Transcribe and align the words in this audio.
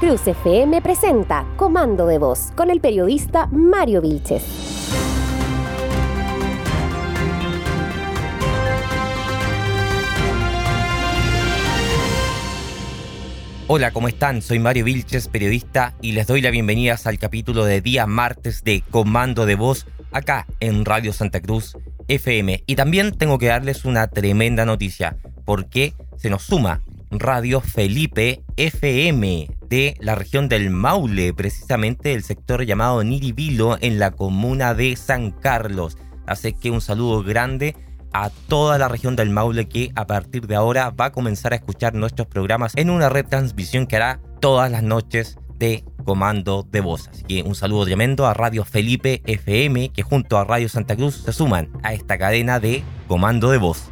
Cruz 0.00 0.26
FM 0.26 0.80
presenta 0.80 1.44
Comando 1.58 2.06
de 2.06 2.16
Voz 2.16 2.52
con 2.56 2.70
el 2.70 2.80
periodista 2.80 3.48
Mario 3.48 4.00
Vilches. 4.00 4.42
Hola, 13.66 13.90
¿cómo 13.90 14.08
están? 14.08 14.40
Soy 14.40 14.58
Mario 14.58 14.86
Vilches, 14.86 15.28
periodista, 15.28 15.92
y 16.00 16.12
les 16.12 16.26
doy 16.26 16.40
la 16.40 16.48
bienvenida 16.48 16.96
al 17.04 17.18
capítulo 17.18 17.66
de 17.66 17.82
día 17.82 18.06
martes 18.06 18.64
de 18.64 18.82
Comando 18.90 19.44
de 19.44 19.56
Voz 19.56 19.86
acá 20.12 20.46
en 20.60 20.86
Radio 20.86 21.12
Santa 21.12 21.42
Cruz 21.42 21.76
FM. 22.08 22.64
Y 22.66 22.74
también 22.74 23.12
tengo 23.18 23.36
que 23.36 23.48
darles 23.48 23.84
una 23.84 24.08
tremenda 24.08 24.64
noticia, 24.64 25.18
porque 25.44 25.92
se 26.16 26.30
nos 26.30 26.44
suma 26.44 26.80
Radio 27.10 27.60
Felipe 27.60 28.44
FM 28.56 29.48
de 29.68 29.96
la 30.00 30.14
región 30.14 30.48
del 30.48 30.70
Maule, 30.70 31.34
precisamente 31.34 32.12
el 32.12 32.22
sector 32.22 32.64
llamado 32.64 33.02
Niribilo 33.02 33.78
en 33.80 33.98
la 33.98 34.12
comuna 34.12 34.74
de 34.74 34.94
San 34.96 35.30
Carlos. 35.30 35.98
Así 36.26 36.52
que 36.52 36.70
un 36.70 36.80
saludo 36.80 37.22
grande 37.22 37.76
a 38.12 38.30
toda 38.48 38.78
la 38.78 38.88
región 38.88 39.16
del 39.16 39.30
Maule 39.30 39.68
que 39.68 39.92
a 39.94 40.06
partir 40.06 40.46
de 40.46 40.54
ahora 40.54 40.90
va 40.90 41.06
a 41.06 41.12
comenzar 41.12 41.52
a 41.52 41.56
escuchar 41.56 41.94
nuestros 41.94 42.28
programas 42.28 42.72
en 42.76 42.90
una 42.90 43.08
retransmisión 43.08 43.86
que 43.86 43.96
hará 43.96 44.20
todas 44.40 44.70
las 44.70 44.82
noches 44.82 45.38
de 45.58 45.84
comando 46.04 46.66
de 46.70 46.80
voz. 46.80 47.08
Así 47.08 47.22
que 47.24 47.42
un 47.42 47.54
saludo 47.54 47.84
tremendo 47.84 48.26
a 48.26 48.34
Radio 48.34 48.64
Felipe 48.64 49.22
FM 49.26 49.90
que 49.90 50.02
junto 50.02 50.38
a 50.38 50.44
Radio 50.44 50.68
Santa 50.68 50.96
Cruz 50.96 51.22
se 51.24 51.32
suman 51.32 51.70
a 51.82 51.92
esta 51.92 52.18
cadena 52.18 52.60
de 52.60 52.82
comando 53.06 53.50
de 53.50 53.58
voz. 53.58 53.90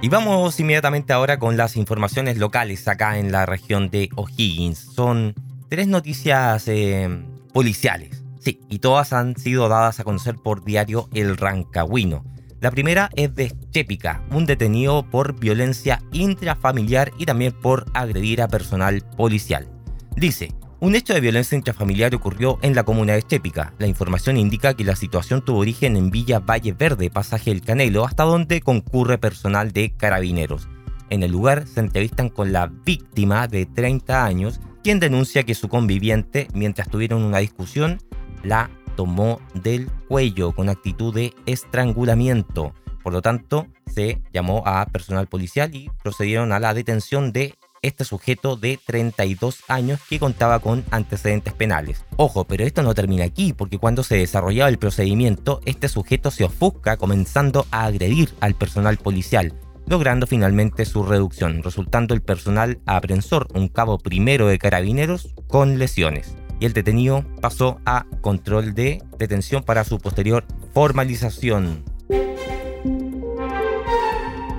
Y 0.00 0.08
vamos 0.10 0.60
inmediatamente 0.60 1.12
ahora 1.12 1.40
con 1.40 1.56
las 1.56 1.76
informaciones 1.76 2.38
locales 2.38 2.86
acá 2.86 3.18
en 3.18 3.32
la 3.32 3.46
región 3.46 3.90
de 3.90 4.08
O'Higgins. 4.14 4.78
Son 4.78 5.34
tres 5.68 5.88
noticias 5.88 6.68
eh, 6.68 7.08
policiales. 7.52 8.22
Sí, 8.38 8.60
y 8.68 8.78
todas 8.78 9.12
han 9.12 9.36
sido 9.36 9.68
dadas 9.68 9.98
a 9.98 10.04
conocer 10.04 10.36
por 10.36 10.64
diario 10.64 11.08
El 11.12 11.36
Rancagüino. 11.36 12.24
La 12.60 12.70
primera 12.70 13.10
es 13.16 13.34
de 13.34 13.52
Chépica, 13.70 14.22
un 14.30 14.46
detenido 14.46 15.02
por 15.10 15.38
violencia 15.38 16.00
intrafamiliar 16.12 17.10
y 17.18 17.26
también 17.26 17.52
por 17.52 17.86
agredir 17.92 18.40
a 18.40 18.46
personal 18.46 19.02
policial. 19.16 19.68
Dice, 20.14 20.52
un 20.80 20.94
hecho 20.94 21.12
de 21.12 21.20
violencia 21.20 21.56
intrafamiliar 21.56 22.14
ocurrió 22.14 22.58
en 22.62 22.74
la 22.74 22.84
comuna 22.84 23.14
de 23.14 23.22
Chépica. 23.22 23.74
La 23.78 23.88
información 23.88 24.36
indica 24.36 24.74
que 24.74 24.84
la 24.84 24.94
situación 24.94 25.44
tuvo 25.44 25.58
origen 25.58 25.96
en 25.96 26.10
Villa 26.10 26.38
Valle 26.38 26.72
Verde, 26.72 27.10
pasaje 27.10 27.50
El 27.50 27.62
Canelo, 27.62 28.04
hasta 28.04 28.22
donde 28.22 28.60
concurre 28.60 29.18
personal 29.18 29.72
de 29.72 29.90
carabineros. 29.96 30.68
En 31.10 31.22
el 31.22 31.32
lugar 31.32 31.66
se 31.66 31.80
entrevistan 31.80 32.28
con 32.28 32.52
la 32.52 32.66
víctima 32.66 33.48
de 33.48 33.66
30 33.66 34.24
años, 34.24 34.60
quien 34.84 35.00
denuncia 35.00 35.42
que 35.42 35.54
su 35.54 35.68
conviviente, 35.68 36.46
mientras 36.54 36.88
tuvieron 36.88 37.22
una 37.22 37.38
discusión, 37.38 37.98
la 38.44 38.70
tomó 38.96 39.40
del 39.54 39.90
cuello 40.08 40.52
con 40.52 40.68
actitud 40.68 41.12
de 41.12 41.34
estrangulamiento. 41.46 42.72
Por 43.02 43.12
lo 43.12 43.22
tanto, 43.22 43.66
se 43.86 44.20
llamó 44.32 44.62
a 44.66 44.86
personal 44.86 45.26
policial 45.26 45.74
y 45.74 45.90
procedieron 46.02 46.52
a 46.52 46.60
la 46.60 46.74
detención 46.74 47.32
de 47.32 47.54
este 47.82 48.04
sujeto 48.04 48.56
de 48.56 48.78
32 48.84 49.60
años 49.68 50.00
que 50.08 50.18
contaba 50.18 50.58
con 50.60 50.84
antecedentes 50.90 51.52
penales. 51.52 52.04
Ojo, 52.16 52.44
pero 52.44 52.64
esto 52.64 52.82
no 52.82 52.94
termina 52.94 53.24
aquí, 53.24 53.52
porque 53.52 53.78
cuando 53.78 54.02
se 54.02 54.16
desarrollaba 54.16 54.68
el 54.68 54.78
procedimiento, 54.78 55.60
este 55.64 55.88
sujeto 55.88 56.30
se 56.30 56.44
ofusca 56.44 56.96
comenzando 56.96 57.66
a 57.70 57.84
agredir 57.84 58.34
al 58.40 58.54
personal 58.54 58.96
policial, 58.96 59.54
logrando 59.86 60.26
finalmente 60.26 60.84
su 60.84 61.02
reducción, 61.02 61.62
resultando 61.62 62.14
el 62.14 62.20
personal 62.20 62.78
aprensor, 62.86 63.48
un 63.54 63.68
cabo 63.68 63.98
primero 63.98 64.46
de 64.46 64.58
carabineros, 64.58 65.34
con 65.46 65.78
lesiones. 65.78 66.36
Y 66.60 66.66
el 66.66 66.72
detenido 66.72 67.24
pasó 67.40 67.80
a 67.86 68.04
control 68.20 68.74
de 68.74 69.02
detención 69.18 69.62
para 69.62 69.84
su 69.84 69.98
posterior 69.98 70.44
formalización. 70.74 71.84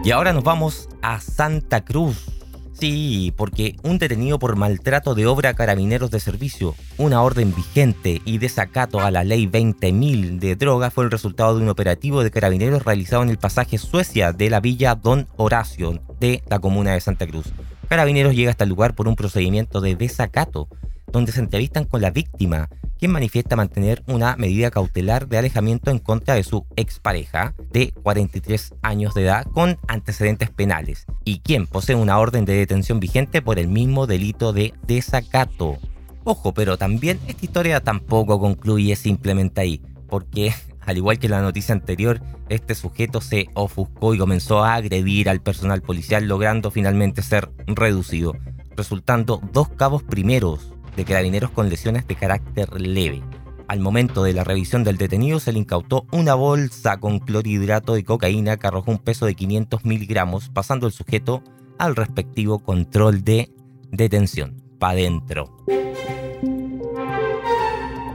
Y 0.03 0.11
ahora 0.11 0.31
nos 0.31 0.43
vamos 0.43 0.87
a 1.01 1.19
Santa 1.19 1.83
Cruz, 1.83 2.38
Sí, 2.79 3.33
porque 3.35 3.75
un 3.83 3.97
detenido 3.97 4.39
por 4.39 4.55
maltrato 4.55 5.13
de 5.13 5.25
obra 5.25 5.49
a 5.49 5.53
carabineros 5.53 6.11
de 6.11 6.21
servicio, 6.21 6.75
una 6.97 7.21
orden 7.21 7.53
vigente 7.53 8.21
y 8.23 8.37
desacato 8.37 9.01
a 9.01 9.11
la 9.11 9.25
ley 9.25 9.47
20.000 9.47 10.39
de 10.39 10.55
droga 10.55 10.89
fue 10.89 11.03
el 11.03 11.11
resultado 11.11 11.57
de 11.57 11.63
un 11.63 11.67
operativo 11.67 12.23
de 12.23 12.31
carabineros 12.31 12.85
realizado 12.85 13.21
en 13.23 13.29
el 13.29 13.37
pasaje 13.37 13.77
Suecia 13.77 14.31
de 14.31 14.49
la 14.49 14.61
villa 14.61 14.95
Don 14.95 15.27
Horacio 15.35 15.99
de 16.21 16.41
la 16.47 16.59
comuna 16.59 16.93
de 16.93 17.01
Santa 17.01 17.27
Cruz. 17.27 17.47
Carabineros 17.89 18.33
llega 18.33 18.51
hasta 18.51 18.63
el 18.63 18.69
lugar 18.69 18.95
por 18.95 19.09
un 19.09 19.17
procedimiento 19.17 19.81
de 19.81 19.97
desacato, 19.97 20.69
donde 21.11 21.33
se 21.33 21.41
entrevistan 21.41 21.83
con 21.83 22.01
la 22.01 22.11
víctima, 22.11 22.69
quien 22.99 23.11
manifiesta 23.13 23.55
mantener 23.55 24.03
una 24.07 24.35
medida 24.35 24.71
cautelar 24.71 25.27
de 25.27 25.37
alejamiento 25.37 25.89
en 25.89 25.99
contra 25.99 26.35
de 26.35 26.43
su 26.43 26.65
expareja 26.75 27.55
de 27.71 27.93
43 28.03 28.75
años 28.81 29.13
de 29.13 29.23
edad 29.23 29.45
con 29.53 29.77
antecedentes 29.87 30.49
penales 30.49 31.05
y 31.23 31.39
quien 31.39 31.65
posee 31.65 31.95
una 31.95 32.19
orden 32.19 32.43
de 32.43 32.55
detención 32.55 32.99
vigente 32.99 33.41
por 33.41 33.57
el 33.57 33.69
mismo 33.69 34.05
delito 34.05 34.51
de 34.51 34.73
desacato. 34.85 35.77
Ojo, 36.25 36.53
pero 36.53 36.77
también 36.77 37.19
esta 37.27 37.45
historia 37.45 37.79
tampoco 37.79 38.39
concluye 38.39 38.95
simplemente 38.97 39.61
ahí, 39.61 39.81
porque 40.09 40.53
al 40.81 40.97
igual 40.97 41.19
que 41.19 41.29
la 41.29 41.41
noticia 41.41 41.73
anterior, 41.73 42.19
este 42.49 42.75
sujeto 42.75 43.21
se 43.21 43.47
ofuscó 43.53 44.13
y 44.13 44.17
comenzó 44.17 44.63
a 44.63 44.75
agredir 44.75 45.29
al 45.29 45.41
personal 45.41 45.81
policial 45.81 46.27
logrando 46.27 46.71
finalmente 46.71 47.21
ser 47.21 47.49
reducido, 47.67 48.35
resultando 48.75 49.41
dos 49.53 49.69
cabos 49.69 50.03
primeros 50.03 50.73
de 50.95 51.05
carabineros 51.05 51.51
con 51.51 51.69
lesiones 51.69 52.07
de 52.07 52.15
carácter 52.15 52.69
leve. 52.79 53.21
Al 53.67 53.79
momento 53.79 54.23
de 54.23 54.33
la 54.33 54.43
revisión 54.43 54.83
del 54.83 54.97
detenido 54.97 55.39
se 55.39 55.53
le 55.53 55.59
incautó 55.59 56.07
una 56.11 56.33
bolsa 56.33 56.97
con 56.97 57.19
clorhidrato 57.19 57.93
de 57.93 58.03
cocaína 58.03 58.57
que 58.57 58.65
arrojó 58.65 58.89
un 58.89 58.97
peso 58.97 59.27
de 59.27 59.35
500 59.35 59.85
miligramos, 59.85 60.49
pasando 60.49 60.87
el 60.87 60.93
sujeto 60.93 61.43
al 61.77 61.95
respectivo 61.95 62.59
control 62.59 63.23
de 63.23 63.51
detención. 63.91 64.61
Pa' 64.79 64.95
dentro. 64.95 65.55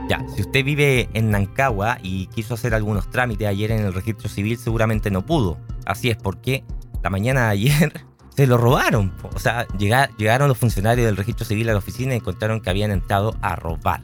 Ya, 0.09 0.23
si 0.35 0.41
usted 0.41 0.65
vive 0.65 1.09
en 1.13 1.31
Nancagua 1.31 1.99
y 2.03 2.27
quiso 2.27 2.55
hacer 2.55 2.73
algunos 2.73 3.09
trámites 3.09 3.47
ayer 3.47 3.71
en 3.71 3.85
el 3.85 3.93
registro 3.93 4.29
civil, 4.29 4.57
seguramente 4.57 5.09
no 5.09 5.25
pudo. 5.25 5.57
Así 5.85 6.09
es 6.09 6.17
porque 6.17 6.63
la 7.01 7.09
mañana 7.09 7.45
de 7.45 7.51
ayer 7.51 8.05
se 8.35 8.47
lo 8.47 8.57
robaron. 8.57 9.13
O 9.33 9.39
sea, 9.39 9.67
llegaron 9.77 10.47
los 10.47 10.57
funcionarios 10.57 11.05
del 11.05 11.17
registro 11.17 11.45
civil 11.45 11.69
a 11.69 11.73
la 11.73 11.79
oficina 11.79 12.13
y 12.13 12.17
encontraron 12.17 12.61
que 12.61 12.69
habían 12.69 12.91
entrado 12.91 13.35
a 13.41 13.55
robar. 13.55 14.01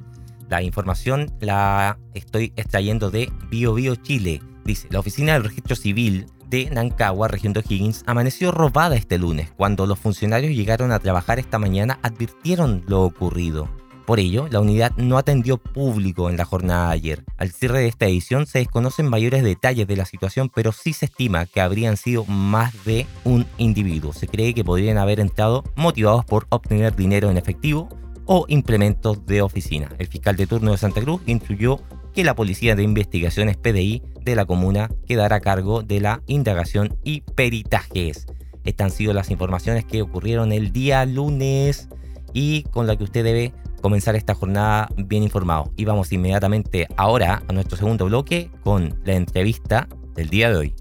La 0.49 0.61
información 0.61 1.31
la 1.39 1.97
estoy 2.13 2.53
extrayendo 2.55 3.09
de 3.09 3.31
Bio 3.49 3.73
Bio 3.73 3.95
Chile. 3.95 4.41
Dice, 4.65 4.87
la 4.91 4.99
oficina 4.99 5.33
del 5.33 5.45
registro 5.45 5.75
civil 5.75 6.27
de 6.47 6.69
Nancagua, 6.69 7.29
región 7.29 7.53
de 7.53 7.61
O'Higgins, 7.61 8.03
amaneció 8.05 8.51
robada 8.51 8.95
este 8.95 9.17
lunes. 9.17 9.51
Cuando 9.55 9.85
los 9.85 9.97
funcionarios 9.97 10.53
llegaron 10.53 10.91
a 10.91 10.99
trabajar 10.99 11.39
esta 11.39 11.57
mañana, 11.57 11.99
advirtieron 12.01 12.83
lo 12.87 13.03
ocurrido. 13.03 13.69
Por 14.11 14.19
ello, 14.19 14.49
la 14.51 14.59
unidad 14.59 14.91
no 14.97 15.17
atendió 15.17 15.55
público 15.55 16.29
en 16.29 16.35
la 16.35 16.43
jornada 16.43 16.87
de 16.87 16.95
ayer. 16.95 17.23
Al 17.37 17.51
cierre 17.51 17.79
de 17.79 17.87
esta 17.87 18.07
edición 18.07 18.45
se 18.45 18.59
desconocen 18.59 19.07
mayores 19.07 19.41
detalles 19.41 19.87
de 19.87 19.95
la 19.95 20.03
situación, 20.03 20.51
pero 20.53 20.73
sí 20.73 20.91
se 20.91 21.05
estima 21.05 21.45
que 21.45 21.61
habrían 21.61 21.95
sido 21.95 22.25
más 22.25 22.73
de 22.83 23.07
un 23.23 23.45
individuo. 23.57 24.11
Se 24.11 24.27
cree 24.27 24.53
que 24.53 24.65
podrían 24.65 24.97
haber 24.97 25.21
entrado 25.21 25.63
motivados 25.77 26.25
por 26.25 26.45
obtener 26.49 26.93
dinero 26.93 27.31
en 27.31 27.37
efectivo 27.37 27.87
o 28.25 28.43
implementos 28.49 29.25
de 29.25 29.41
oficina. 29.41 29.87
El 29.97 30.07
fiscal 30.07 30.35
de 30.35 30.45
turno 30.45 30.71
de 30.71 30.77
Santa 30.77 30.99
Cruz 30.99 31.21
instruyó 31.25 31.79
que 32.13 32.25
la 32.25 32.35
Policía 32.35 32.75
de 32.75 32.83
Investigaciones 32.83 33.55
PDI 33.55 34.03
de 34.25 34.35
la 34.35 34.43
comuna 34.43 34.89
quedará 35.07 35.37
a 35.37 35.39
cargo 35.39 35.83
de 35.83 36.01
la 36.01 36.21
indagación 36.27 36.97
y 37.05 37.21
peritajes. 37.21 38.25
Estas 38.65 38.91
han 38.91 38.91
sido 38.91 39.13
las 39.13 39.31
informaciones 39.31 39.85
que 39.85 40.01
ocurrieron 40.01 40.51
el 40.51 40.73
día 40.73 41.05
lunes 41.05 41.87
y 42.33 42.63
con 42.63 42.87
la 42.87 42.97
que 42.97 43.05
usted 43.05 43.23
debe 43.23 43.53
comenzar 43.81 44.15
esta 44.15 44.35
jornada 44.35 44.89
bien 44.95 45.23
informado. 45.23 45.71
Y 45.75 45.85
vamos 45.85 46.11
inmediatamente 46.13 46.87
ahora 46.95 47.43
a 47.47 47.53
nuestro 47.53 47.77
segundo 47.77 48.05
bloque 48.05 48.49
con 48.63 48.99
la 49.03 49.13
entrevista 49.13 49.87
del 50.15 50.29
día 50.29 50.49
de 50.49 50.57
hoy. 50.57 50.75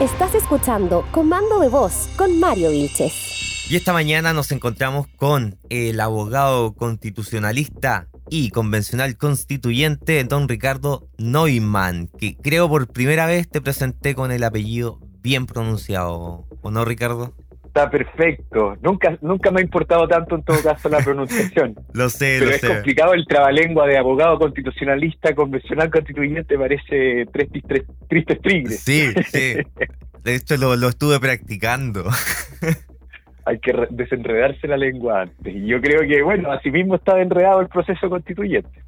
Estás 0.00 0.34
escuchando 0.34 1.04
Comando 1.10 1.58
de 1.58 1.68
Voz 1.68 2.08
con 2.16 2.38
Mario 2.38 2.70
Vilches. 2.70 3.68
Y 3.68 3.74
esta 3.74 3.92
mañana 3.92 4.32
nos 4.32 4.52
encontramos 4.52 5.08
con 5.16 5.58
el 5.70 5.98
abogado 6.00 6.74
constitucionalista 6.74 8.06
y 8.30 8.50
convencional 8.50 9.16
constituyente 9.16 10.22
don 10.24 10.48
Ricardo 10.48 11.08
Neumann, 11.18 12.08
que 12.18 12.36
creo 12.36 12.68
por 12.68 12.86
primera 12.86 13.26
vez 13.26 13.48
te 13.48 13.60
presenté 13.60 14.14
con 14.14 14.30
el 14.30 14.44
apellido 14.44 15.00
bien 15.20 15.46
pronunciado, 15.46 16.46
¿o 16.62 16.70
no 16.70 16.84
Ricardo? 16.84 17.34
Está 17.76 17.90
perfecto. 17.90 18.74
Nunca, 18.80 19.18
nunca 19.20 19.50
me 19.50 19.60
ha 19.60 19.62
importado 19.62 20.08
tanto 20.08 20.36
en 20.36 20.42
todo 20.42 20.62
caso 20.62 20.88
la 20.88 20.98
pronunciación. 21.04 21.74
lo 21.92 22.08
sé, 22.08 22.36
Pero 22.38 22.50
lo 22.50 22.56
es 22.56 22.64
complicado 22.64 23.12
el 23.12 23.26
trabalengua 23.26 23.86
de 23.86 23.98
abogado 23.98 24.38
constitucionalista, 24.38 25.34
convencional 25.34 25.90
constituyente, 25.90 26.56
parece 26.56 27.26
tres, 27.30 27.48
tres 27.68 27.84
tristes 28.08 28.40
tigres. 28.40 28.80
Sí, 28.80 29.12
sí. 29.30 29.56
De 30.24 30.34
hecho 30.34 30.56
lo, 30.56 30.74
lo 30.74 30.88
estuve 30.88 31.20
practicando. 31.20 32.04
hay 33.44 33.58
que 33.58 33.74
desenredarse 33.90 34.66
la 34.66 34.78
lengua 34.78 35.22
antes. 35.22 35.54
Y 35.54 35.66
yo 35.66 35.78
creo 35.82 36.00
que, 36.00 36.22
bueno, 36.22 36.50
así 36.52 36.70
mismo 36.70 36.94
está 36.94 37.20
enredado 37.20 37.60
el 37.60 37.68
proceso 37.68 38.08
constituyente. 38.08 38.82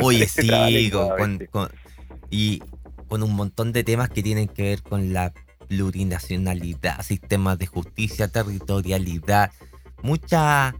Oye, 0.00 0.26
sí, 0.26 0.90
y 2.28 2.62
con 3.06 3.22
un 3.22 3.36
montón 3.36 3.72
de 3.72 3.84
temas 3.84 4.10
que 4.10 4.22
tienen 4.22 4.48
que 4.48 4.62
ver 4.62 4.82
con 4.82 5.12
la 5.12 5.32
plurinacionalidad, 5.70 7.00
sistemas 7.02 7.56
de 7.56 7.66
justicia, 7.66 8.26
territorialidad, 8.26 9.52
mucha, 10.02 10.74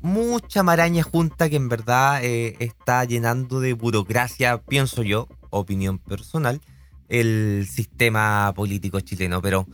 mucha 0.00 0.62
maraña 0.62 1.02
junta 1.02 1.50
que 1.50 1.56
en 1.56 1.68
verdad 1.68 2.24
eh, 2.24 2.56
está 2.60 3.04
llenando 3.04 3.58
de 3.58 3.72
burocracia, 3.72 4.58
pienso 4.58 5.02
yo, 5.02 5.26
opinión 5.50 5.98
personal, 5.98 6.60
el 7.08 7.66
sistema 7.68 8.52
político 8.54 9.00
chileno. 9.00 9.42
Pero 9.42 9.66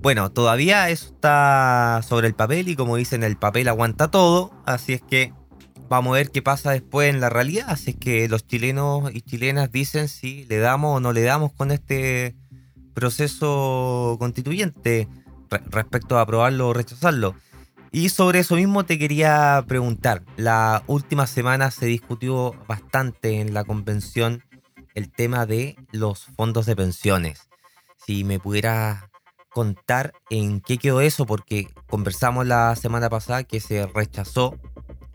bueno, 0.00 0.30
todavía 0.30 0.88
eso 0.90 1.06
está 1.06 2.00
sobre 2.06 2.28
el 2.28 2.34
papel 2.34 2.68
y 2.68 2.76
como 2.76 2.94
dicen, 2.94 3.24
el 3.24 3.36
papel 3.36 3.66
aguanta 3.66 4.08
todo, 4.08 4.52
así 4.66 4.92
es 4.92 5.02
que 5.02 5.32
vamos 5.88 6.12
a 6.12 6.18
ver 6.18 6.30
qué 6.30 6.42
pasa 6.42 6.70
después 6.70 7.12
en 7.12 7.20
la 7.20 7.28
realidad. 7.28 7.66
Así 7.70 7.90
es 7.90 7.96
que 7.96 8.28
los 8.28 8.46
chilenos 8.46 9.12
y 9.12 9.22
chilenas 9.22 9.72
dicen 9.72 10.06
si 10.06 10.44
le 10.44 10.58
damos 10.58 10.96
o 10.96 11.00
no 11.00 11.12
le 11.12 11.22
damos 11.22 11.52
con 11.52 11.72
este 11.72 12.36
proceso 12.94 14.16
constituyente 14.18 15.08
respecto 15.70 16.16
a 16.16 16.22
aprobarlo 16.22 16.68
o 16.68 16.72
rechazarlo. 16.72 17.34
Y 17.92 18.08
sobre 18.08 18.40
eso 18.40 18.56
mismo 18.56 18.84
te 18.84 18.98
quería 18.98 19.64
preguntar. 19.68 20.22
La 20.36 20.82
última 20.86 21.26
semana 21.26 21.70
se 21.70 21.86
discutió 21.86 22.54
bastante 22.66 23.40
en 23.40 23.54
la 23.54 23.64
convención 23.64 24.42
el 24.94 25.12
tema 25.12 25.46
de 25.46 25.76
los 25.92 26.24
fondos 26.24 26.66
de 26.66 26.74
pensiones. 26.74 27.48
Si 28.04 28.24
me 28.24 28.40
pudieras 28.40 29.04
contar 29.50 30.12
en 30.30 30.60
qué 30.60 30.78
quedó 30.78 31.00
eso, 31.00 31.24
porque 31.24 31.68
conversamos 31.88 32.46
la 32.46 32.74
semana 32.74 33.08
pasada 33.08 33.44
que 33.44 33.60
se 33.60 33.86
rechazó 33.86 34.58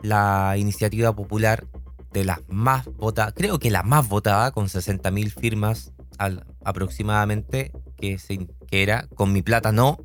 la 0.02 0.56
iniciativa 0.58 1.14
popular 1.14 1.68
de 2.14 2.24
las 2.24 2.40
más 2.48 2.86
votadas, 2.86 3.34
creo 3.36 3.60
que 3.60 3.72
la 3.72 3.84
más 3.84 4.08
votada, 4.08 4.52
con 4.52 4.68
60.000 4.68 5.34
firmas 5.34 5.92
al, 6.20 6.44
aproximadamente, 6.64 7.72
que, 7.98 8.20
se, 8.20 8.48
que 8.68 8.84
era 8.84 9.08
con 9.16 9.34
mi 9.34 9.42
plata 9.42 9.72
no. 9.72 9.98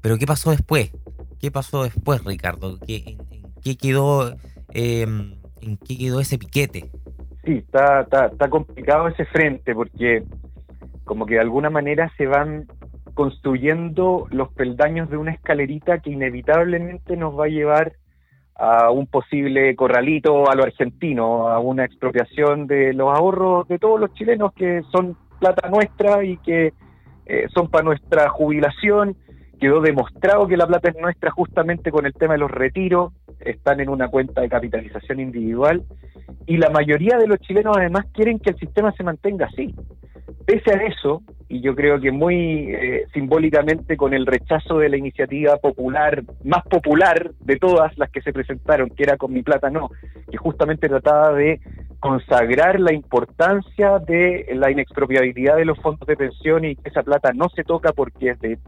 Pero 0.00 0.18
¿qué 0.18 0.26
pasó 0.26 0.50
después? 0.50 0.92
¿Qué 1.40 1.50
pasó 1.50 1.82
después, 1.82 2.24
Ricardo? 2.24 2.78
¿Qué, 2.86 3.02
en, 3.06 3.18
qué 3.62 3.76
quedó, 3.76 4.36
em, 4.72 5.34
¿En 5.60 5.76
qué 5.78 5.96
quedó 5.96 6.20
ese 6.20 6.38
piquete? 6.38 6.90
Sí, 7.44 7.52
está, 7.52 8.00
está 8.02 8.48
complicado 8.48 9.08
ese 9.08 9.24
frente 9.26 9.74
porque 9.74 10.22
como 11.04 11.26
que 11.26 11.34
de 11.34 11.40
alguna 11.40 11.70
manera 11.70 12.10
se 12.16 12.26
van 12.26 12.66
construyendo 13.14 14.26
los 14.30 14.52
peldaños 14.52 15.08
de 15.08 15.16
una 15.16 15.32
escalerita 15.32 15.98
que 15.98 16.10
inevitablemente 16.10 17.16
nos 17.16 17.38
va 17.38 17.44
a 17.44 17.48
llevar 17.48 17.92
a 18.56 18.90
un 18.90 19.06
posible 19.06 19.74
corralito 19.74 20.48
a 20.50 20.54
lo 20.54 20.64
argentino, 20.64 21.48
a 21.48 21.58
una 21.58 21.84
expropiación 21.84 22.66
de 22.66 22.92
los 22.92 23.08
ahorros 23.16 23.66
de 23.68 23.78
todos 23.78 23.98
los 23.98 24.12
chilenos 24.14 24.52
que 24.54 24.82
son 24.92 25.16
plata 25.44 25.68
nuestra 25.68 26.24
y 26.24 26.38
que 26.38 26.72
eh, 27.26 27.46
son 27.52 27.68
para 27.68 27.84
nuestra 27.84 28.30
jubilación. 28.30 29.16
Quedó 29.60 29.80
demostrado 29.80 30.46
que 30.46 30.56
la 30.56 30.66
plata 30.66 30.88
es 30.88 30.96
nuestra 30.96 31.30
justamente 31.30 31.90
con 31.90 32.06
el 32.06 32.14
tema 32.14 32.34
de 32.34 32.40
los 32.40 32.50
retiros, 32.50 33.12
están 33.40 33.80
en 33.80 33.88
una 33.88 34.08
cuenta 34.08 34.40
de 34.40 34.48
capitalización 34.48 35.20
individual 35.20 35.82
y 36.46 36.56
la 36.56 36.70
mayoría 36.70 37.18
de 37.18 37.26
los 37.26 37.38
chilenos 37.40 37.76
además 37.76 38.06
quieren 38.12 38.38
que 38.38 38.50
el 38.50 38.58
sistema 38.58 38.92
se 38.92 39.04
mantenga 39.04 39.46
así. 39.46 39.74
Pese 40.46 40.72
a 40.72 40.82
eso, 40.86 41.22
y 41.48 41.60
yo 41.60 41.74
creo 41.74 42.00
que 42.00 42.10
muy 42.10 42.74
eh, 42.74 43.06
simbólicamente 43.12 43.96
con 43.96 44.12
el 44.12 44.26
rechazo 44.26 44.78
de 44.78 44.88
la 44.88 44.96
iniciativa 44.96 45.56
popular, 45.56 46.22
más 46.42 46.64
popular 46.64 47.30
de 47.40 47.56
todas 47.56 47.96
las 47.96 48.10
que 48.10 48.20
se 48.22 48.32
presentaron, 48.32 48.90
que 48.90 49.04
era 49.04 49.16
con 49.16 49.32
mi 49.32 49.42
plata 49.42 49.70
no, 49.70 49.90
que 50.30 50.36
justamente 50.36 50.88
trataba 50.88 51.32
de 51.32 51.60
consagrar 52.04 52.78
la 52.80 52.92
importancia 52.92 53.98
de 53.98 54.46
la 54.56 54.70
inexpropiabilidad 54.70 55.56
de 55.56 55.64
los 55.64 55.78
fondos 55.78 56.06
de 56.06 56.18
pensión 56.18 56.66
y 56.66 56.76
que 56.76 56.90
esa 56.90 57.02
plata 57.02 57.32
no 57.32 57.48
se 57.48 57.64
toca 57.64 57.94
porque 57.94 58.32
es 58.32 58.40
de 58.40 58.58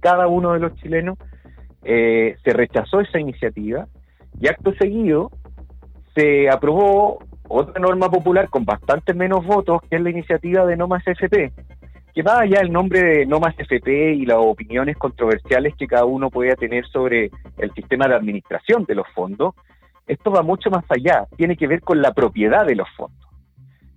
cada 0.00 0.28
uno 0.28 0.54
de 0.54 0.60
los 0.60 0.74
chilenos, 0.76 1.18
eh, 1.84 2.36
se 2.42 2.54
rechazó 2.54 3.00
esa 3.00 3.20
iniciativa 3.20 3.86
y 4.40 4.48
acto 4.48 4.72
seguido 4.80 5.30
se 6.14 6.48
aprobó 6.48 7.18
otra 7.46 7.78
norma 7.82 8.08
popular 8.08 8.48
con 8.48 8.64
bastante 8.64 9.12
menos 9.12 9.44
votos, 9.44 9.82
que 9.90 9.96
es 9.96 10.02
la 10.02 10.08
iniciativa 10.08 10.64
de 10.64 10.78
No 10.78 10.88
Más 10.88 11.06
FP, 11.06 11.52
que 12.14 12.22
más 12.22 12.40
allá 12.40 12.62
el 12.62 12.72
nombre 12.72 13.02
de 13.02 13.26
No 13.26 13.40
Más 13.40 13.54
FP 13.58 14.14
y 14.14 14.24
las 14.24 14.38
opiniones 14.38 14.96
controversiales 14.96 15.74
que 15.76 15.86
cada 15.86 16.06
uno 16.06 16.30
pueda 16.30 16.56
tener 16.56 16.86
sobre 16.86 17.30
el 17.58 17.74
sistema 17.74 18.08
de 18.08 18.14
administración 18.14 18.86
de 18.86 18.94
los 18.94 19.06
fondos, 19.14 19.54
esto 20.06 20.30
va 20.30 20.42
mucho 20.42 20.70
más 20.70 20.84
allá, 20.88 21.26
tiene 21.36 21.56
que 21.56 21.66
ver 21.66 21.80
con 21.80 22.00
la 22.00 22.12
propiedad 22.12 22.66
de 22.66 22.76
los 22.76 22.88
fondos. 22.96 23.26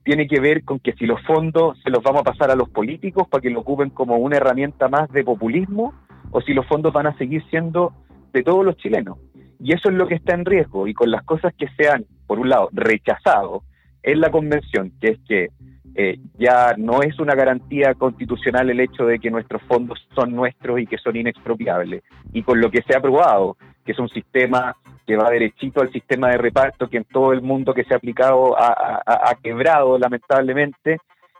Tiene 0.04 0.28
que 0.28 0.40
ver 0.40 0.64
con 0.64 0.80
que 0.80 0.94
si 0.94 1.06
los 1.06 1.22
fondos 1.24 1.78
se 1.84 1.90
los 1.90 2.02
vamos 2.02 2.22
a 2.22 2.32
pasar 2.32 2.50
a 2.50 2.56
los 2.56 2.70
políticos 2.70 3.28
para 3.28 3.42
que 3.42 3.50
lo 3.50 3.60
ocupen 3.60 3.90
como 3.92 4.18
una 4.18 4.38
herramienta 4.38 4.88
más 4.88 5.10
de 5.12 5.24
populismo, 5.24 5.94
o 6.32 6.42
si 6.42 6.54
los 6.54 6.66
fondos 6.66 6.94
van 6.94 7.08
a 7.08 7.18
seguir 7.18 7.44
siendo 7.50 7.94
de 8.34 8.44
todos 8.44 8.66
los 8.66 8.78
chilenos. 8.78 9.18
Y 9.60 9.74
eso 9.74 9.90
es 9.90 9.96
lo 9.96 10.08
que 10.08 10.16
está 10.16 10.34
en 10.34 10.46
riesgo. 10.46 10.88
Y 10.88 10.94
con 10.94 11.12
las 11.12 11.24
cosas 11.24 11.54
que 11.58 11.68
se 11.78 11.90
han, 11.90 12.06
por 12.28 12.40
un 12.40 12.50
lado, 12.50 12.70
rechazado 12.72 13.64
en 14.02 14.22
la 14.22 14.32
convención, 14.32 14.92
que 15.02 15.10
es 15.10 15.20
que 15.28 15.50
eh, 15.96 16.20
ya 16.38 16.76
no 16.78 17.02
es 17.02 17.20
una 17.20 17.36
garantía 17.36 17.94
constitucional 17.94 18.70
el 18.70 18.80
hecho 18.80 19.06
de 19.06 19.20
que 19.20 19.32
nuestros 19.32 19.62
fondos 19.64 20.00
son 20.16 20.34
nuestros 20.34 20.80
y 20.80 20.88
que 20.88 20.98
son 20.98 21.16
inexpropiables. 21.18 22.04
Y 22.32 22.44
con 22.44 22.62
lo 22.62 22.72
que 22.72 22.82
se 22.84 22.96
ha 22.96 23.00
aprobado, 23.00 23.58
que 23.90 23.94
es 23.94 24.00
un 24.00 24.10
sistema 24.10 24.76
que 25.08 25.16
va 25.16 25.32
derechito 25.32 25.82
al 25.82 25.92
sistema 25.92 26.30
de 26.30 26.38
reparto 26.38 26.88
que 26.88 26.98
en 26.98 27.06
todo 27.06 27.34
el 27.34 27.42
mundo 27.42 27.74
que 27.74 27.84
se 27.86 27.96
ha 27.96 27.98
aplicado 27.98 28.56
ha, 28.56 29.36
quebrado 29.42 29.98
lamentablemente, 29.98 31.00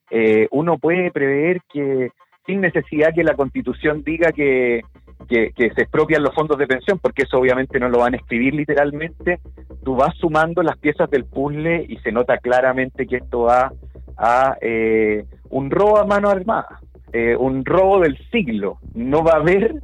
eh, 0.10 0.48
uno 0.50 0.80
puede 0.80 1.12
prever 1.12 1.62
que 1.72 2.10
sin 2.48 2.62
necesidad 2.62 3.14
que 3.14 3.24
la 3.24 3.36
constitución 3.36 4.04
diga 4.04 4.32
que 4.32 4.82
que, 5.28 5.52
se 5.76 5.82
expropian 5.84 6.24
los 6.24 6.34
fondos 6.34 6.58
de 6.58 6.66
pensión, 6.66 6.98
porque 6.98 7.22
eso 7.22 7.38
obviamente 7.38 7.80
no 7.80 7.88
lo 7.88 8.00
van 8.00 8.16
a 8.16 8.18
escribir 8.18 8.56
literalmente, 8.56 9.38
tú 9.84 9.96
vas 9.96 10.16
sumando 10.18 10.64
las 10.64 10.80
piezas 10.80 11.08
del 11.12 11.26
puzzle 11.26 11.86
y 11.88 11.98
se 11.98 12.12
nota 12.12 12.40
claramente 12.40 13.06
que 13.06 13.18
esto 13.18 13.42
va 13.42 13.72
a 14.18 14.58
eh, 14.60 15.24
un 15.52 15.70
robo 15.70 16.00
a 16.00 16.06
mano 16.06 16.30
armada, 16.30 16.80
eh, 17.14 17.36
un 17.36 17.64
robo 17.64 18.00
del 18.00 18.18
siglo. 18.32 18.80
No 18.96 19.24
va 19.24 19.34
a 19.34 19.42
haber 19.42 19.76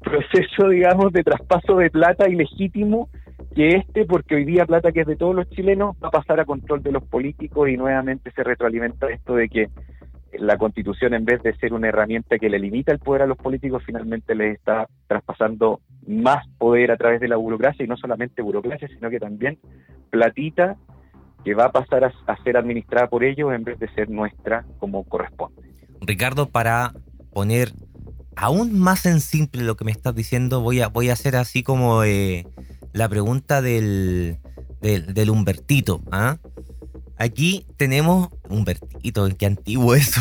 proceso, 0.00 0.68
digamos, 0.68 1.12
de 1.12 1.24
traspaso 1.24 1.76
de 1.76 1.90
plata 1.90 2.28
ilegítimo 2.28 3.08
que 3.54 3.70
este, 3.70 4.04
porque 4.04 4.36
hoy 4.36 4.44
día 4.44 4.66
plata 4.66 4.92
que 4.92 5.00
es 5.00 5.06
de 5.06 5.16
todos 5.16 5.34
los 5.34 5.48
chilenos, 5.50 5.96
va 6.02 6.08
a 6.08 6.12
pasar 6.12 6.40
a 6.40 6.44
control 6.44 6.82
de 6.82 6.92
los 6.92 7.04
políticos 7.04 7.68
y 7.68 7.76
nuevamente 7.76 8.30
se 8.30 8.44
retroalimenta 8.44 9.08
esto 9.08 9.34
de 9.34 9.48
que 9.48 9.68
la 10.32 10.58
constitución 10.58 11.14
en 11.14 11.24
vez 11.24 11.42
de 11.42 11.56
ser 11.56 11.72
una 11.72 11.88
herramienta 11.88 12.38
que 12.38 12.50
le 12.50 12.58
limita 12.58 12.92
el 12.92 12.98
poder 12.98 13.22
a 13.22 13.26
los 13.26 13.38
políticos, 13.38 13.82
finalmente 13.84 14.34
les 14.34 14.56
está 14.56 14.86
traspasando 15.06 15.80
más 16.06 16.46
poder 16.58 16.90
a 16.90 16.96
través 16.96 17.20
de 17.20 17.28
la 17.28 17.36
burocracia 17.36 17.84
y 17.84 17.88
no 17.88 17.96
solamente 17.96 18.42
burocracia, 18.42 18.88
sino 18.88 19.10
que 19.10 19.18
también 19.18 19.58
platita 20.10 20.76
que 21.44 21.54
va 21.54 21.66
a 21.66 21.72
pasar 21.72 22.04
a, 22.04 22.42
ser 22.42 22.56
administrada 22.56 23.08
por 23.08 23.24
ellos 23.24 23.52
en 23.54 23.64
vez 23.64 23.78
de 23.78 23.88
ser 23.94 24.10
nuestra 24.10 24.64
como 24.78 25.04
corresponde. 25.04 25.62
Ricardo, 26.00 26.48
para 26.48 26.92
poner 27.32 27.68
aún 28.38 28.78
más 28.78 29.04
en 29.04 29.20
simple 29.20 29.62
lo 29.62 29.76
que 29.76 29.84
me 29.84 29.90
estás 29.90 30.14
diciendo, 30.14 30.60
voy 30.60 30.80
a, 30.80 30.88
voy 30.88 31.10
a 31.10 31.14
hacer 31.14 31.36
así 31.36 31.62
como 31.62 32.04
eh, 32.04 32.46
la 32.92 33.08
pregunta 33.08 33.60
del, 33.60 34.38
del, 34.80 35.12
del 35.12 35.30
Humbertito. 35.30 36.02
¿ah? 36.12 36.38
Aquí 37.18 37.66
tenemos 37.76 38.28
un 38.48 38.64
vertito, 38.64 39.28
qué 39.36 39.46
antiguo 39.46 39.94
eso. 39.96 40.20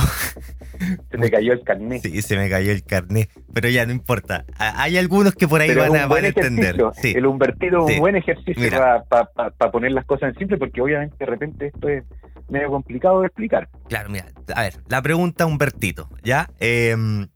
Se 1.12 1.17
me 1.17 1.29
cayó 1.29 1.53
el 1.53 1.63
carnet. 1.63 2.01
Sí, 2.01 2.21
se 2.24 2.36
me 2.36 2.50
cayó 2.50 2.71
el 2.71 2.83
carnet, 2.83 3.29
pero 3.53 3.69
ya 3.69 3.86
no 3.86 3.91
importa. 3.91 4.45
Hay 4.57 4.97
algunos 4.97 5.36
que 5.36 5.47
por 5.47 5.62
ahí 5.62 5.74
van, 5.75 5.95
a, 5.95 6.27
entender. 6.27 6.75
El 7.03 7.25
Humbertito 7.25 7.88
es 7.88 7.95
un 7.95 8.00
buen 8.00 8.15
ejercicio 8.15 8.69
para 8.69 9.71
poner 9.71 9.91
las 9.91 10.05
cosas 10.05 10.33
en 10.33 10.39
simple, 10.39 10.57
porque 10.57 10.81
obviamente 10.81 11.15
de 11.19 11.25
repente 11.25 11.67
esto 11.67 11.88
es 11.88 12.03
medio 12.50 12.69
complicado 12.69 13.21
de 13.21 13.27
explicar. 13.27 13.69
Claro, 13.89 14.09
mira, 14.09 14.25
a 14.55 14.62
ver, 14.62 14.75
la 14.88 15.01
pregunta 15.01 15.45
Humbertito, 15.45 16.09
¿ya? 16.24 16.50
Em, 16.59 17.27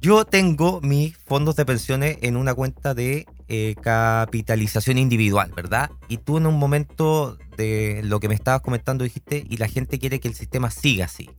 yo 0.00 0.24
tengo 0.24 0.80
mis 0.80 1.16
fondos 1.16 1.56
de 1.56 1.64
pensiones 1.64 2.18
en 2.22 2.36
una 2.36 2.54
cuenta 2.54 2.94
de 2.94 3.26
eh, 3.48 3.74
capitalización 3.80 4.98
individual, 4.98 5.52
¿verdad? 5.54 5.90
Y 6.08 6.18
tú 6.18 6.36
en 6.38 6.46
un 6.46 6.58
momento 6.58 7.36
de 7.56 8.02
lo 8.04 8.20
que 8.20 8.28
me 8.28 8.34
estabas 8.34 8.60
comentando 8.60 9.04
dijiste, 9.04 9.44
y 9.48 9.56
la 9.56 9.68
gente 9.68 9.98
quiere 9.98 10.20
que 10.20 10.28
el 10.28 10.34
sistema 10.34 10.70
siga 10.70 11.06
así. 11.06 11.30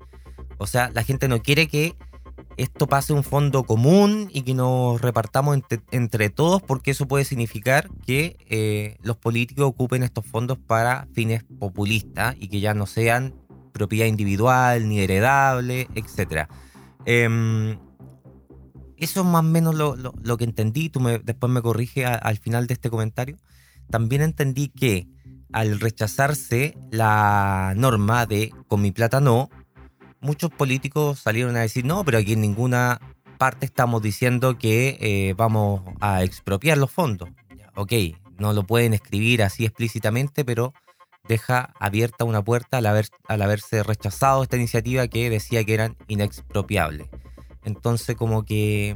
O 0.58 0.68
sea, 0.68 0.92
la 0.94 1.04
gente 1.04 1.28
no 1.28 1.42
quiere 1.42 1.68
que 1.68 1.96
esto 2.58 2.88
pase 2.88 3.13
un 3.13 3.24
fondo 3.24 3.63
común 3.63 4.30
y 4.34 4.42
que 4.42 4.54
nos 4.54 5.00
repartamos 5.00 5.58
entre, 5.92 6.30
todos, 6.30 6.62
porque 6.62 6.92
eso 6.92 7.08
puede 7.08 7.24
significar 7.24 7.89
que 8.06 8.36
eh, 8.50 8.98
los 9.01 9.16
políticos 9.16 9.66
ocupen 9.66 10.04
estos 10.04 10.25
fondos 10.25 10.58
para 10.58 11.08
fines 11.13 11.44
populistas 11.60 12.36
y 12.38 12.50
que 12.50 12.60
ya 12.60 12.74
no 12.74 12.86
sean 12.86 13.34
propiedad 13.72 14.08
individual 14.08 14.89
ni 14.89 15.00
heredable, 15.00 15.88
etc. 15.96 16.50
eso 19.00 19.22
es 19.22 19.25
más 19.25 19.41
o 19.41 19.44
menos 19.44 19.75
lo, 19.75 20.38
que 20.38 20.44
entendí. 20.44 20.89
Tú 20.89 21.00
me, 21.00 21.20
después 21.20 21.51
me 21.51 21.62
corrige 21.62 22.06
al 22.06 22.38
final 22.38 22.68
de 22.68 22.74
este 22.74 22.89
comentario. 22.89 23.38
También 23.89 24.22
entendí 24.22 24.70
que 24.70 25.08
al 25.51 25.79
rechazarse 25.79 26.77
la 26.91 27.74
norma 27.75 28.25
de 28.25 28.53
con 28.68 28.82
mi 28.82 28.91
plata 28.91 29.20
no, 29.20 29.50
muchos 30.22 30.51
políticos 30.51 31.20
salieron 31.20 31.56
a 31.56 31.62
decir 31.62 31.86
no, 31.86 32.03
pero 32.03 32.18
aquí 32.18 32.34
en 32.34 32.41
ninguna 32.41 33.00
parte 33.38 33.65
estamos 33.65 34.01
diciendo 34.01 34.58
que 34.58 34.98
eh, 35.00 35.34
vamos 35.36 35.82
a 36.01 36.24
expropiar 36.24 36.77
los 36.77 36.91
fondos. 36.91 37.29
Ok, 37.75 37.94
no 38.38 38.53
lo 38.53 38.63
pueden 38.63 38.94
escribir 38.94 39.41
así 39.41 39.65
explícitamente, 39.65 40.44
pero 40.44 40.74
deja 41.27 41.74
abierta 41.79 42.25
una 42.25 42.44
puerta 42.44 42.77
al, 42.77 42.86
haber, 42.86 43.08
al 43.27 43.41
haberse 43.41 43.84
rechazado 43.84 44.44
esta 44.44 44.58
iniciativa 44.58 45.08
que 45.08 45.29
decía 45.29 45.63
que 45.63 45.74
eran 45.74 45.96
inexpropiables. 46.08 47.08
Entonces 47.63 48.16
como 48.16 48.44
que 48.44 48.96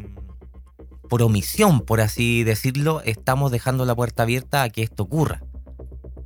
por 1.09 1.21
omisión, 1.21 1.81
por 1.81 2.01
así 2.01 2.43
decirlo, 2.43 3.01
estamos 3.05 3.51
dejando 3.51 3.85
la 3.85 3.95
puerta 3.95 4.23
abierta 4.23 4.63
a 4.63 4.69
que 4.69 4.81
esto 4.81 5.03
ocurra. 5.03 5.41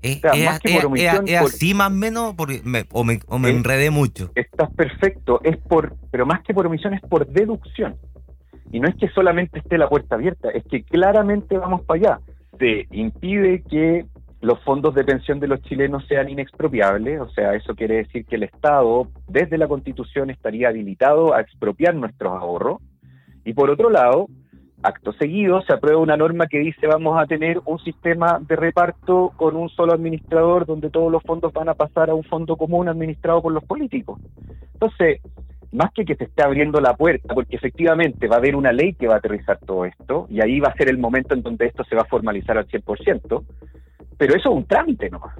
Es, 0.01 0.24
así 0.24 1.74
más 1.74 1.88
o 1.88 1.94
menos 1.94 2.36
o 2.91 3.03
me, 3.03 3.20
o 3.27 3.39
me 3.39 3.50
enredé 3.50 3.89
mucho. 3.89 4.32
Estás 4.36 4.72
perfecto, 4.74 5.41
es 5.44 5.58
por, 5.58 5.96
pero 6.12 6.25
más 6.25 6.41
que 6.44 6.53
por 6.53 6.67
omisión 6.67 6.94
es 6.94 7.01
por 7.01 7.27
deducción. 7.27 7.98
Y 8.72 8.79
no 8.79 8.88
es 8.88 8.96
que 8.96 9.10
solamente 9.10 9.60
esté 9.60 9.77
la 9.77 9.89
puerta 9.89 10.15
abierta, 10.15 10.50
es 10.50 10.63
que 10.65 10.84
claramente 10.84 11.58
vamos 11.58 11.82
para 11.82 12.00
allá. 12.00 12.20
Se 12.60 12.88
impide 12.91 13.63
que 13.63 14.06
los 14.41 14.60
fondos 14.63 14.94
de 14.94 15.03
pensión 15.03 15.39
de 15.39 15.48
los 15.48 15.62
chilenos 15.63 16.06
sean 16.08 16.29
inexpropiables, 16.29 17.20
o 17.20 17.29
sea, 17.29 17.56
eso 17.56 17.75
quiere 17.75 17.98
decir 17.98 18.25
que 18.25 18.36
el 18.36 18.44
Estado, 18.44 19.08
desde 19.27 19.58
la 19.58 19.67
Constitución, 19.67 20.29
estaría 20.29 20.70
habilitado 20.70 21.34
a 21.34 21.41
expropiar 21.41 21.96
nuestros 21.96 22.34
ahorros. 22.34 22.82
Y 23.44 23.53
por 23.53 23.70
otro 23.70 23.89
lado, 23.89 24.27
acto 24.84 25.12
seguido, 25.13 25.62
se 25.63 25.74
aprueba 25.74 26.00
una 26.00 26.17
norma 26.17 26.48
que 26.48 26.60
dice 26.60 26.86
vamos 26.86 27.20
a 27.20 27.25
tener 27.25 27.60
un 27.65 27.79
sistema 27.79 28.39
de 28.39 28.56
reparto 28.56 29.34
con 29.36 29.56
un 29.56 29.70
solo 29.70 29.94
administrador 29.94 30.65
donde 30.65 30.89
todos 30.89 31.12
los 31.12 31.24
fondos 31.24 31.51
van 31.51 31.70
a 31.70 31.74
pasar 31.74 32.10
a 32.10 32.15
un 32.15 32.24
fondo 32.24 32.56
común 32.58 32.88
administrado 32.88 33.41
por 33.41 33.53
los 33.53 33.63
políticos. 33.63 34.20
Entonces, 34.74 35.22
más 35.72 35.91
que 35.94 36.06
que 36.06 36.15
se 36.15 36.25
esté 36.25 36.44
abriendo 36.44 36.79
la 36.79 36.96
puerta, 36.96 37.34
porque 37.34 37.56
efectivamente 37.56 38.27
va 38.27 38.36
a 38.36 38.39
haber 38.39 38.56
una 38.56 38.72
ley 38.72 38.94
que 38.94 39.08
va 39.08 39.15
a 39.15 39.17
aterrizar 39.17 39.58
todo 39.60 39.86
esto, 39.86 40.27
y 40.29 40.41
ahí 40.41 40.60
va 40.60 40.70
a 40.70 40.75
ser 40.75 40.89
el 40.89 40.98
momento 40.98 41.34
en 41.34 41.41
donde 41.41 41.65
esto 41.65 41.84
se 41.84 41.96
va 41.96 42.03
a 42.03 42.06
formalizar 42.06 42.58
al 42.58 42.67
100%, 42.67 43.44
pero 44.17 44.36
eso 44.36 44.50
es 44.50 44.55
un 44.55 44.65
trámite 44.65 45.09
nomás. 45.09 45.36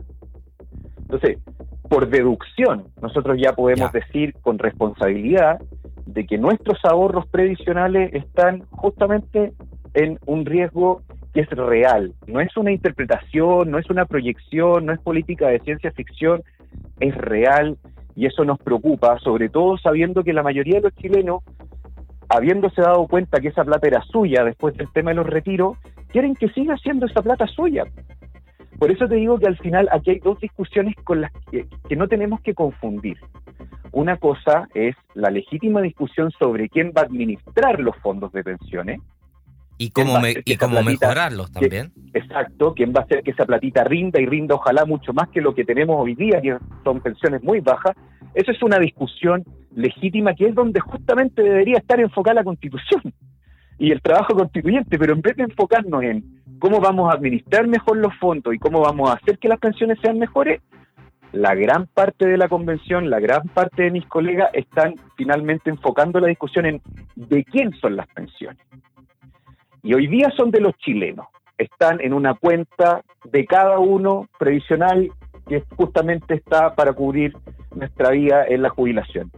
Entonces, 1.00 1.40
por 1.90 2.10
deducción, 2.10 2.86
nosotros 3.02 3.38
ya 3.42 3.54
podemos 3.54 3.92
decir 3.92 4.34
con 4.42 4.60
responsabilidad 4.60 5.60
de 6.06 6.26
que 6.26 6.38
nuestros 6.38 6.80
ahorros 6.84 7.28
previsionales 7.28 8.14
están 8.14 8.64
justamente 8.72 9.54
en 9.94 10.20
un 10.26 10.46
riesgo 10.46 11.02
que 11.34 11.42
es 11.42 11.50
real. 11.50 12.14
No 12.26 12.40
es 12.42 12.56
una 12.58 12.72
interpretación, 12.72 13.72
no 13.72 13.78
es 13.78 13.90
una 13.90 14.06
proyección, 14.06 14.86
no 14.86 14.94
es 14.94 15.00
política 15.00 15.48
de 15.48 15.60
ciencia 15.60 15.92
ficción, 15.92 16.44
es 17.00 17.16
real 17.16 17.78
y 18.16 18.26
eso 18.26 18.44
nos 18.44 18.60
preocupa, 18.60 19.20
sobre 19.20 19.50
todo 19.50 19.78
sabiendo 19.78 20.24
que 20.24 20.34
la 20.34 20.44
mayoría 20.44 20.76
de 20.76 20.82
los 20.82 20.96
chilenos, 20.96 21.44
habiéndose 22.30 22.82
dado 22.82 23.08
cuenta 23.08 23.40
que 23.40 23.50
esa 23.50 23.64
plata 23.64 23.88
era 23.88 24.02
suya 24.02 24.44
después 24.44 24.76
del 24.76 24.92
tema 24.92 25.12
de 25.12 25.18
los 25.18 25.28
retiros, 25.28 25.78
quieren 26.10 26.34
que 26.36 26.50
siga 26.50 26.76
siendo 26.78 27.06
esa 27.06 27.22
plata 27.22 27.46
suya. 27.48 27.84
Por 28.80 28.92
eso 28.92 29.08
te 29.08 29.16
digo 29.16 29.40
que 29.40 29.48
al 29.48 29.58
final 29.58 29.90
aquí 29.92 30.12
hay 30.12 30.20
dos 30.20 30.40
discusiones 30.40 30.96
con 31.04 31.22
las 31.22 31.32
que, 31.52 31.68
no 31.96 32.08
tenemos 32.08 32.42
que 32.42 32.54
confundir. 32.54 33.18
Una 33.92 34.18
cosa 34.18 34.68
es 34.76 34.96
la 35.16 35.32
legítima 35.32 35.82
discusión 35.82 36.32
sobre 36.38 36.70
quién 36.70 36.94
va 36.96 37.02
a 37.02 37.06
administrar 37.06 37.80
los 37.80 37.96
fondos 37.98 38.32
de 38.34 38.44
pensiones. 38.44 39.00
Y 39.80 39.92
cómo, 39.92 40.20
mejorarlos 40.20 41.52
también. 41.52 41.92
exacto, 42.14 42.74
quién 42.74 42.94
va 42.96 43.02
a 43.02 43.04
hacer 43.04 43.22
que 43.22 43.32
esa 43.32 43.46
platita 43.46 43.84
rinda 43.84 44.20
y 44.20 44.26
rinda 44.26 44.56
ojalá 44.56 44.86
mucho 44.86 45.14
más 45.14 45.30
que 45.30 45.40
lo 45.40 45.54
que 45.54 45.66
tenemos 45.66 45.96
hoy 46.00 46.16
día, 46.16 46.42
que 46.42 46.58
son 46.84 47.00
pensiones 47.02 47.44
muy 47.44 47.60
bajas. 47.60 47.96
Eso 48.34 48.52
es 48.52 48.62
una 48.64 48.80
discusión 48.80 49.44
legítima 49.76 50.34
que 50.34 50.48
es 50.48 50.56
donde 50.56 50.80
justamente 50.80 51.44
debería 51.44 51.78
estar 51.78 52.00
enfocada 52.00 52.36
la 52.36 52.44
constitución 52.44 53.14
y 53.80 53.92
el 53.92 54.02
trabajo 54.02 54.34
constituyente, 54.34 54.98
pero 54.98 55.14
en 55.14 55.22
vez 55.22 55.36
de 55.36 55.44
enfocarnos 55.44 56.04
en 56.04 56.24
cómo 56.60 56.80
vamos 56.80 57.12
a 57.12 57.16
administrar 57.16 57.68
mejor 57.68 57.98
los 57.98 58.14
fondos 58.16 58.54
y 58.54 58.60
cómo 58.60 58.82
vamos 58.82 59.10
a 59.10 59.14
hacer 59.14 59.38
que 59.38 59.48
las 59.48 59.60
pensiones 59.60 60.00
sean 60.02 60.18
mejores, 60.18 60.62
la 61.32 61.54
gran 61.56 61.88
parte 61.88 62.28
de 62.28 62.38
la 62.38 62.48
convención, 62.48 63.10
la 63.10 63.20
gran 63.20 63.44
parte 63.50 63.84
de 63.84 63.92
mis 63.92 64.06
colegas 64.08 64.50
están 64.54 64.96
finalmente 65.16 65.70
enfocando 65.70 66.20
la 66.20 66.28
discusión 66.28 66.66
en 66.66 66.82
de 67.16 67.44
quién 67.44 67.74
son 67.74 67.96
las 67.96 68.08
pensiones. 68.08 68.60
Y 69.84 69.94
hoy 69.94 70.08
día 70.08 70.32
son 70.36 70.52
de 70.52 70.62
los 70.62 70.76
chilenos. 70.78 71.28
Están 71.58 72.02
en 72.02 72.14
una 72.14 72.34
cuenta 72.36 73.02
de 73.26 73.46
cada 73.46 73.80
uno 73.80 74.28
previsional 74.40 75.12
que 75.48 75.64
justamente 75.76 76.36
está 76.36 76.76
para 76.76 76.94
cubrir 76.94 77.36
nuestra 77.76 78.12
vida 78.12 78.46
en 78.48 78.62
la 78.62 78.70
jubilación. 78.70 79.32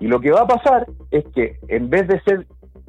Y 0.00 0.06
lo 0.06 0.20
que 0.20 0.30
va 0.30 0.42
a 0.42 0.46
pasar 0.46 0.86
es 1.10 1.24
que 1.34 1.56
en 1.68 1.90
vez 1.90 2.06
de 2.06 2.20
ser 2.20 2.46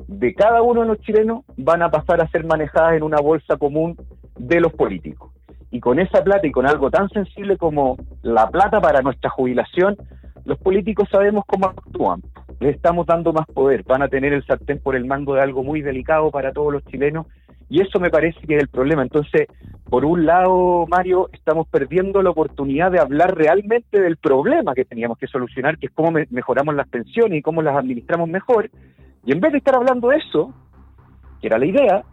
de 0.09 0.33
cada 0.33 0.63
uno 0.63 0.81
de 0.81 0.87
los 0.87 0.99
chilenos 1.01 1.43
van 1.55 1.83
a 1.83 1.91
pasar 1.91 2.19
a 2.19 2.27
ser 2.29 2.43
manejadas 2.43 2.93
en 2.93 3.03
una 3.03 3.21
bolsa 3.21 3.57
común 3.57 3.95
de 4.39 4.59
los 4.59 4.73
políticos. 4.73 5.31
Y 5.69 5.79
con 5.79 5.99
esa 5.99 6.23
plata 6.23 6.47
y 6.47 6.51
con 6.51 6.65
algo 6.65 6.89
tan 6.89 7.09
sensible 7.09 7.57
como 7.57 7.95
la 8.23 8.49
plata 8.49 8.81
para 8.81 9.03
nuestra 9.03 9.29
jubilación, 9.29 9.95
los 10.45 10.57
políticos 10.57 11.07
sabemos 11.11 11.43
cómo 11.45 11.67
actúan. 11.67 12.23
Les 12.59 12.75
estamos 12.75 13.05
dando 13.05 13.33
más 13.33 13.45
poder, 13.45 13.83
van 13.83 14.01
a 14.01 14.07
tener 14.07 14.33
el 14.33 14.43
sartén 14.45 14.79
por 14.79 14.95
el 14.95 15.05
mango 15.05 15.35
de 15.35 15.41
algo 15.41 15.63
muy 15.63 15.83
delicado 15.83 16.31
para 16.31 16.53
todos 16.53 16.73
los 16.73 16.83
chilenos 16.85 17.27
y 17.69 17.81
eso 17.81 17.99
me 17.99 18.09
parece 18.09 18.39
que 18.47 18.55
es 18.55 18.61
el 18.63 18.67
problema. 18.67 19.03
Entonces, 19.03 19.47
por 19.87 20.05
un 20.05 20.25
lado, 20.25 20.87
Mario, 20.87 21.29
estamos 21.33 21.67
perdiendo 21.67 22.23
la 22.23 22.31
oportunidad 22.31 22.91
de 22.91 22.99
hablar 22.99 23.35
realmente 23.37 24.01
del 24.01 24.17
problema 24.17 24.73
que 24.73 24.85
teníamos 24.85 25.19
que 25.19 25.27
solucionar, 25.27 25.77
que 25.77 25.85
es 25.85 25.91
cómo 25.93 26.11
mejoramos 26.31 26.73
las 26.73 26.87
pensiones 26.87 27.37
y 27.37 27.41
cómo 27.43 27.61
las 27.61 27.75
administramos 27.75 28.27
mejor, 28.27 28.71
y 29.25 29.31
en 29.31 29.39
vez 29.39 29.51
de 29.51 29.57
estar 29.59 29.75
hablando 29.75 30.09
de 30.09 30.17
eso, 30.17 30.53
que 31.41 31.47
era 31.47 31.57
la 31.57 31.65
idea, 31.65 32.03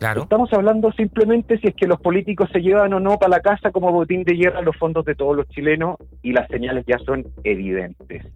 estamos 0.00 0.52
hablando 0.52 0.92
simplemente 0.92 1.58
si 1.58 1.68
es 1.68 1.74
que 1.74 1.86
los 1.86 2.00
políticos 2.00 2.48
se 2.52 2.60
llevan 2.60 2.92
o 2.94 3.00
no 3.00 3.16
para 3.16 3.36
la 3.36 3.40
casa 3.40 3.70
como 3.70 3.92
botín 3.92 4.24
de 4.24 4.34
guerra 4.34 4.60
los 4.60 4.76
fondos 4.76 5.04
de 5.04 5.14
todos 5.14 5.36
los 5.36 5.48
chilenos 5.48 5.96
y 6.22 6.32
las 6.32 6.48
señales 6.48 6.84
ya 6.86 6.98
son 6.98 7.26
evidentes. 7.44 8.26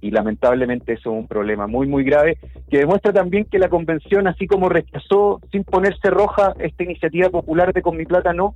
Y 0.00 0.10
lamentablemente 0.10 0.94
eso 0.94 1.12
es 1.12 1.20
un 1.20 1.28
problema 1.28 1.66
muy, 1.66 1.86
muy 1.86 2.02
grave 2.02 2.38
que 2.68 2.78
demuestra 2.78 3.12
también 3.12 3.44
que 3.44 3.58
la 3.58 3.68
convención, 3.68 4.26
así 4.26 4.46
como 4.46 4.68
rechazó 4.68 5.40
sin 5.52 5.62
ponerse 5.64 6.10
roja 6.10 6.54
esta 6.58 6.82
iniciativa 6.82 7.28
popular 7.30 7.72
de 7.72 7.82
Con 7.82 7.96
mi 7.96 8.04
plata 8.04 8.32
no, 8.32 8.54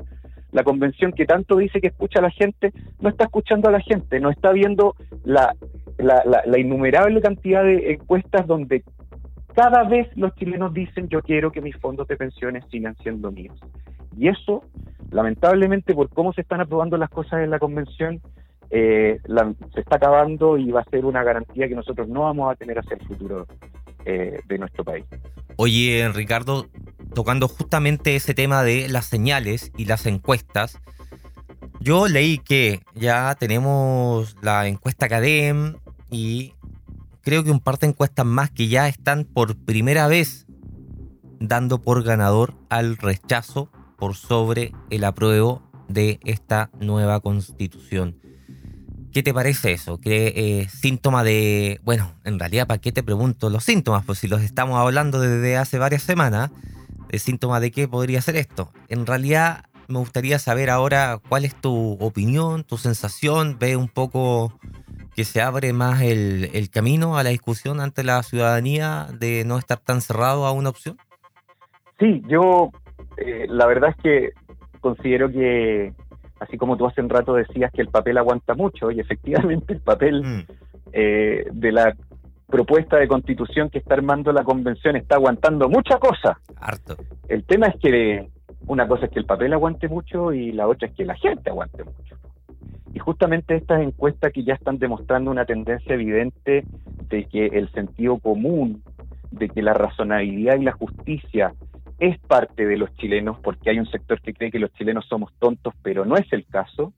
la 0.50 0.64
convención 0.64 1.12
que 1.12 1.26
tanto 1.26 1.56
dice 1.56 1.80
que 1.80 1.88
escucha 1.88 2.18
a 2.18 2.22
la 2.22 2.30
gente, 2.30 2.72
no 3.00 3.10
está 3.10 3.24
escuchando 3.24 3.68
a 3.68 3.72
la 3.72 3.80
gente, 3.80 4.18
no 4.18 4.30
está 4.30 4.50
viendo 4.52 4.96
la, 5.24 5.54
la, 5.98 6.22
la 6.24 6.58
innumerable 6.58 7.20
cantidad 7.20 7.62
de 7.62 7.92
encuestas 7.92 8.46
donde 8.46 8.82
cada 9.56 9.84
vez 9.84 10.06
los 10.16 10.34
chilenos 10.34 10.74
dicen 10.74 11.08
yo 11.08 11.22
quiero 11.22 11.50
que 11.50 11.62
mis 11.62 11.74
fondos 11.78 12.06
de 12.06 12.16
pensiones 12.16 12.62
sigan 12.70 12.94
siendo 12.98 13.32
míos. 13.32 13.58
Y 14.16 14.28
eso, 14.28 14.62
lamentablemente, 15.10 15.94
por 15.94 16.10
cómo 16.10 16.34
se 16.34 16.42
están 16.42 16.60
aprobando 16.60 16.98
las 16.98 17.08
cosas 17.08 17.40
en 17.42 17.50
la 17.50 17.58
convención, 17.58 18.20
eh, 18.68 19.18
se 19.74 19.80
está 19.80 19.96
acabando 19.96 20.58
y 20.58 20.70
va 20.70 20.82
a 20.82 20.90
ser 20.90 21.06
una 21.06 21.22
garantía 21.22 21.68
que 21.68 21.74
nosotros 21.74 22.06
no 22.06 22.22
vamos 22.22 22.52
a 22.52 22.54
tener 22.56 22.78
hacia 22.78 22.96
el 22.96 23.06
futuro 23.06 23.46
eh, 24.04 24.40
de 24.46 24.58
nuestro 24.58 24.84
país. 24.84 25.06
Oye, 25.56 26.06
Ricardo, 26.12 26.66
tocando 27.14 27.48
justamente 27.48 28.14
ese 28.14 28.34
tema 28.34 28.62
de 28.62 28.88
las 28.88 29.06
señales 29.06 29.72
y 29.78 29.86
las 29.86 30.04
encuestas, 30.04 30.78
yo 31.80 32.08
leí 32.08 32.38
que 32.38 32.80
ya 32.94 33.34
tenemos 33.38 34.36
la 34.42 34.66
encuesta 34.66 35.08
CADEM 35.08 35.76
y 36.10 36.52
creo 37.26 37.42
que 37.42 37.50
un 37.50 37.58
par 37.58 37.76
de 37.80 37.88
encuestas 37.88 38.24
más 38.24 38.52
que 38.52 38.68
ya 38.68 38.86
están 38.86 39.24
por 39.24 39.56
primera 39.56 40.06
vez 40.06 40.46
dando 41.40 41.82
por 41.82 42.04
ganador 42.04 42.54
al 42.68 42.96
rechazo 42.96 43.68
por 43.98 44.14
sobre 44.14 44.72
el 44.90 45.02
apruebo 45.02 45.60
de 45.88 46.20
esta 46.24 46.70
nueva 46.78 47.18
constitución. 47.18 48.16
¿Qué 49.12 49.24
te 49.24 49.34
parece 49.34 49.72
eso? 49.72 49.98
¿Qué 50.00 50.34
eh, 50.36 50.68
síntoma 50.68 51.24
de... 51.24 51.80
Bueno, 51.82 52.12
en 52.22 52.38
realidad, 52.38 52.68
¿para 52.68 52.80
qué 52.80 52.92
te 52.92 53.02
pregunto 53.02 53.50
los 53.50 53.64
síntomas? 53.64 54.04
Pues 54.04 54.20
si 54.20 54.28
los 54.28 54.42
estamos 54.42 54.78
hablando 54.78 55.18
desde 55.18 55.56
hace 55.56 55.78
varias 55.78 56.04
semanas, 56.04 56.52
¿de 57.08 57.18
síntoma 57.18 57.58
de 57.58 57.72
qué 57.72 57.88
podría 57.88 58.22
ser 58.22 58.36
esto? 58.36 58.70
En 58.86 59.04
realidad, 59.04 59.64
me 59.88 59.98
gustaría 59.98 60.38
saber 60.38 60.70
ahora 60.70 61.20
cuál 61.28 61.44
es 61.44 61.60
tu 61.60 61.94
opinión, 61.94 62.62
tu 62.62 62.78
sensación, 62.78 63.58
ve 63.58 63.74
un 63.76 63.88
poco 63.88 64.56
que 65.16 65.24
se 65.24 65.40
abre 65.40 65.72
más 65.72 66.02
el, 66.02 66.68
camino 66.70 67.16
a 67.16 67.22
la 67.22 67.30
discusión 67.30 67.80
ante 67.80 68.04
la 68.04 68.22
ciudadanía 68.22 69.06
de 69.18 69.44
no 69.46 69.56
estar 69.56 69.78
tan 69.78 70.02
cerrado 70.02 70.44
a 70.44 70.52
una 70.52 70.68
opción? 70.68 70.98
Sí, 71.98 72.22
yo 72.28 72.70
eh, 73.16 73.46
la 73.48 73.66
verdad 73.66 73.94
es 73.96 74.02
que 74.02 74.30
considero 74.80 75.32
que, 75.32 75.94
así 76.38 76.58
como 76.58 76.76
tú 76.76 76.86
hace 76.86 77.00
un 77.00 77.08
rato 77.08 77.32
decías 77.32 77.72
que 77.72 77.80
el 77.80 77.88
papel 77.88 78.18
aguanta 78.18 78.54
mucho, 78.54 78.90
y 78.90 79.00
efectivamente 79.00 79.72
el 79.72 79.80
papel 79.80 80.22
mm. 80.22 80.42
eh, 80.92 81.46
de 81.50 81.72
la 81.72 81.96
propuesta 82.46 82.98
de 82.98 83.08
constitución 83.08 83.70
que 83.70 83.78
está 83.78 83.94
armando 83.94 84.32
la 84.32 84.44
convención 84.44 84.96
está 84.96 85.16
aguantando 85.16 85.70
mucha 85.70 85.98
cosa. 85.98 86.38
Harto. 86.60 86.94
El 87.26 87.44
tema 87.44 87.68
es 87.68 87.76
que 87.80 88.28
una 88.66 88.86
cosa 88.86 89.06
es 89.06 89.12
que 89.12 89.18
el 89.18 89.26
papel 89.26 89.54
aguante 89.54 89.88
mucho 89.88 90.34
y 90.34 90.52
la 90.52 90.68
otra 90.68 90.88
es 90.88 90.94
que 90.94 91.06
la 91.06 91.14
gente 91.14 91.48
aguante 91.48 91.82
mucho. 91.84 92.16
Y 92.96 92.98
justamente 92.98 93.54
estas 93.54 93.82
encuestas 93.82 94.32
que 94.32 94.42
ya 94.42 94.54
están 94.54 94.78
demostrando 94.78 95.30
una 95.30 95.44
tendencia 95.44 95.94
evidente 95.94 96.64
de 97.10 97.24
que 97.26 97.44
el 97.44 97.70
sentido 97.72 98.16
común, 98.16 98.82
de 99.30 99.50
que 99.50 99.60
la 99.60 99.74
razonabilidad 99.74 100.58
y 100.58 100.64
la 100.64 100.72
justicia 100.72 101.52
es 101.98 102.18
parte 102.20 102.64
de 102.64 102.78
los 102.78 102.90
chilenos, 102.94 103.38
porque 103.40 103.68
hay 103.68 103.78
un 103.78 103.86
sector 103.90 104.18
que 104.22 104.32
cree 104.32 104.50
que 104.50 104.58
los 104.58 104.72
chilenos 104.72 105.04
somos 105.10 105.30
tontos, 105.38 105.74
pero 105.82 106.06
no 106.06 106.16
es 106.16 106.24
el 106.32 106.46
caso, 106.46 106.94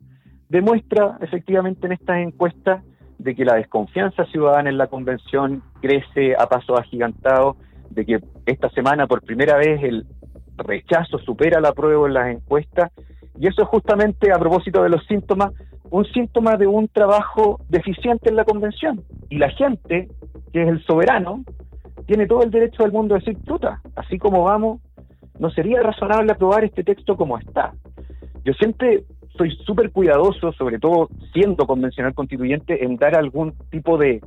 demuestra 0.48 1.18
efectivamente 1.20 1.88
en 1.88 1.94
estas 1.94 2.18
encuestas 2.18 2.84
de 3.18 3.34
que 3.34 3.44
la 3.44 3.56
desconfianza 3.56 4.24
ciudadana 4.26 4.70
en 4.70 4.78
la 4.78 4.86
convención 4.86 5.64
crece 5.82 6.36
a 6.38 6.46
pasos 6.48 6.78
agigantados, 6.78 7.56
de 7.90 8.06
que 8.06 8.20
esta 8.46 8.70
semana 8.70 9.08
por 9.08 9.22
primera 9.22 9.56
vez 9.56 9.82
el 9.82 10.06
rechazo 10.58 11.18
supera 11.18 11.60
la 11.60 11.72
prueba 11.72 12.06
en 12.06 12.14
las 12.14 12.28
encuestas, 12.28 12.92
y 13.38 13.46
eso 13.46 13.62
es 13.62 13.68
justamente 13.68 14.32
a 14.32 14.38
propósito 14.38 14.82
de 14.82 14.88
los 14.90 15.04
síntomas, 15.06 15.52
un 15.90 16.04
síntoma 16.06 16.56
de 16.56 16.66
un 16.66 16.88
trabajo 16.88 17.60
deficiente 17.68 18.28
en 18.28 18.36
la 18.36 18.44
convención. 18.44 19.02
Y 19.30 19.38
la 19.38 19.50
gente, 19.50 20.08
que 20.52 20.62
es 20.62 20.68
el 20.68 20.84
soberano, 20.84 21.44
tiene 22.06 22.26
todo 22.26 22.42
el 22.42 22.50
derecho 22.50 22.82
del 22.82 22.92
mundo 22.92 23.14
a 23.14 23.18
decir, 23.18 23.36
puta, 23.38 23.80
así 23.96 24.18
como 24.18 24.42
vamos, 24.42 24.80
no 25.38 25.50
sería 25.50 25.80
razonable 25.82 26.32
aprobar 26.32 26.64
este 26.64 26.82
texto 26.82 27.16
como 27.16 27.38
está. 27.38 27.72
Yo 28.44 28.52
siempre 28.54 29.04
soy 29.36 29.50
súper 29.64 29.92
cuidadoso, 29.92 30.52
sobre 30.52 30.78
todo 30.78 31.08
siendo 31.32 31.66
convencional 31.66 32.14
constituyente, 32.14 32.84
en 32.84 32.96
dar 32.96 33.16
algún 33.16 33.54
tipo 33.70 33.96
de 33.96 34.20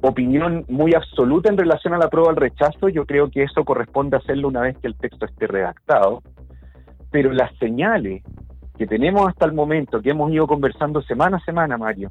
opinión 0.00 0.64
muy 0.68 0.94
absoluta 0.94 1.48
en 1.48 1.56
relación 1.56 1.94
a 1.94 1.98
la 1.98 2.08
prueba 2.08 2.30
al 2.30 2.36
rechazo. 2.36 2.88
Yo 2.88 3.04
creo 3.04 3.30
que 3.30 3.42
eso 3.42 3.64
corresponde 3.64 4.16
hacerlo 4.16 4.48
una 4.48 4.62
vez 4.62 4.76
que 4.78 4.86
el 4.86 4.96
texto 4.96 5.26
esté 5.26 5.46
redactado. 5.46 6.22
Pero 7.10 7.32
las 7.32 7.54
señales 7.56 8.22
que 8.76 8.86
tenemos 8.86 9.28
hasta 9.28 9.46
el 9.46 9.52
momento, 9.52 10.00
que 10.00 10.10
hemos 10.10 10.30
ido 10.30 10.46
conversando 10.46 11.02
semana 11.02 11.38
a 11.38 11.44
semana, 11.44 11.76
Mario, 11.76 12.10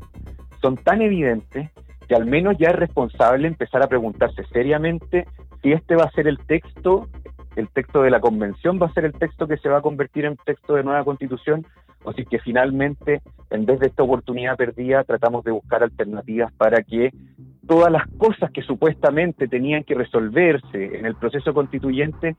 son 0.61 0.75
tan 0.75 1.01
evidentes 1.01 1.71
que 2.07 2.15
al 2.15 2.25
menos 2.25 2.57
ya 2.57 2.69
es 2.69 2.75
responsable 2.75 3.47
empezar 3.47 3.83
a 3.83 3.87
preguntarse 3.87 4.43
seriamente 4.51 5.25
si 5.61 5.71
este 5.71 5.95
va 5.95 6.03
a 6.03 6.11
ser 6.11 6.27
el 6.27 6.39
texto, 6.39 7.07
el 7.55 7.69
texto 7.69 8.01
de 8.01 8.11
la 8.11 8.19
convención 8.19 8.79
va 8.81 8.87
a 8.87 8.93
ser 8.93 9.05
el 9.05 9.13
texto 9.13 9.47
que 9.47 9.57
se 9.57 9.69
va 9.69 9.77
a 9.77 9.81
convertir 9.81 10.25
en 10.25 10.37
texto 10.37 10.75
de 10.75 10.83
nueva 10.83 11.03
constitución 11.03 11.65
o 12.03 12.13
si 12.13 12.25
que 12.25 12.39
finalmente, 12.39 13.21
en 13.49 13.65
vez 13.65 13.79
de 13.79 13.87
esta 13.87 14.03
oportunidad 14.03 14.55
perdida, 14.55 15.03
tratamos 15.03 15.43
de 15.43 15.51
buscar 15.51 15.83
alternativas 15.83 16.53
para 16.53 16.81
que 16.83 17.11
todas 17.67 17.91
las 17.91 18.07
cosas 18.17 18.51
que 18.51 18.61
supuestamente 18.61 19.47
tenían 19.47 19.83
que 19.83 19.93
resolverse 19.93 20.97
en 20.97 21.05
el 21.05 21.15
proceso 21.15 21.53
constituyente 21.53 22.35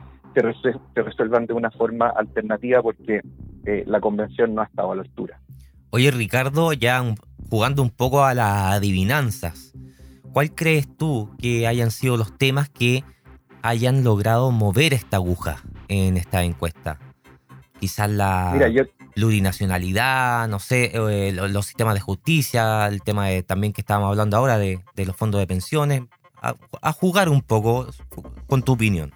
se, 0.62 1.02
resuelvan 1.02 1.46
de 1.46 1.54
una 1.54 1.70
forma 1.70 2.08
alternativa 2.08 2.82
porque 2.82 3.20
eh, 3.64 3.84
la 3.86 4.00
convención 4.00 4.54
no 4.54 4.62
ha 4.62 4.64
estado 4.64 4.92
a 4.92 4.96
la 4.96 5.02
altura. 5.02 5.40
Oye, 5.90 6.10
Ricardo, 6.10 6.72
ya 6.72 7.02
jugando 7.50 7.82
un 7.82 7.90
poco 7.90 8.24
a 8.24 8.34
las 8.34 8.74
adivinanzas, 8.74 9.74
¿cuál 10.32 10.54
crees 10.54 10.96
tú 10.96 11.30
que 11.38 11.66
hayan 11.66 11.90
sido 11.90 12.16
los 12.16 12.36
temas 12.36 12.68
que 12.68 13.04
hayan 13.62 14.04
logrado 14.04 14.50
mover 14.50 14.92
esta 14.92 15.16
aguja 15.16 15.56
en 15.88 16.16
esta 16.16 16.44
encuesta? 16.44 16.98
Quizás 17.80 18.10
la 18.10 18.52
plurinacionalidad, 19.18 20.46
no 20.48 20.60
sé, 20.60 20.92
eh, 20.94 21.32
los, 21.32 21.66
sistemas 21.66 21.94
de 21.94 22.00
justicia, 22.00 22.86
el 22.86 23.02
tema 23.02 23.26
de, 23.26 23.42
también 23.42 23.72
que 23.72 23.80
estábamos 23.80 24.10
hablando 24.10 24.36
ahora 24.36 24.58
de, 24.58 24.78
los 24.96 25.16
fondos 25.16 25.40
de 25.40 25.46
pensiones, 25.48 26.02
a, 26.40 26.92
jugar 26.92 27.28
un 27.28 27.42
poco 27.42 27.88
con 28.46 28.62
tu 28.62 28.74
opinión. 28.74 29.10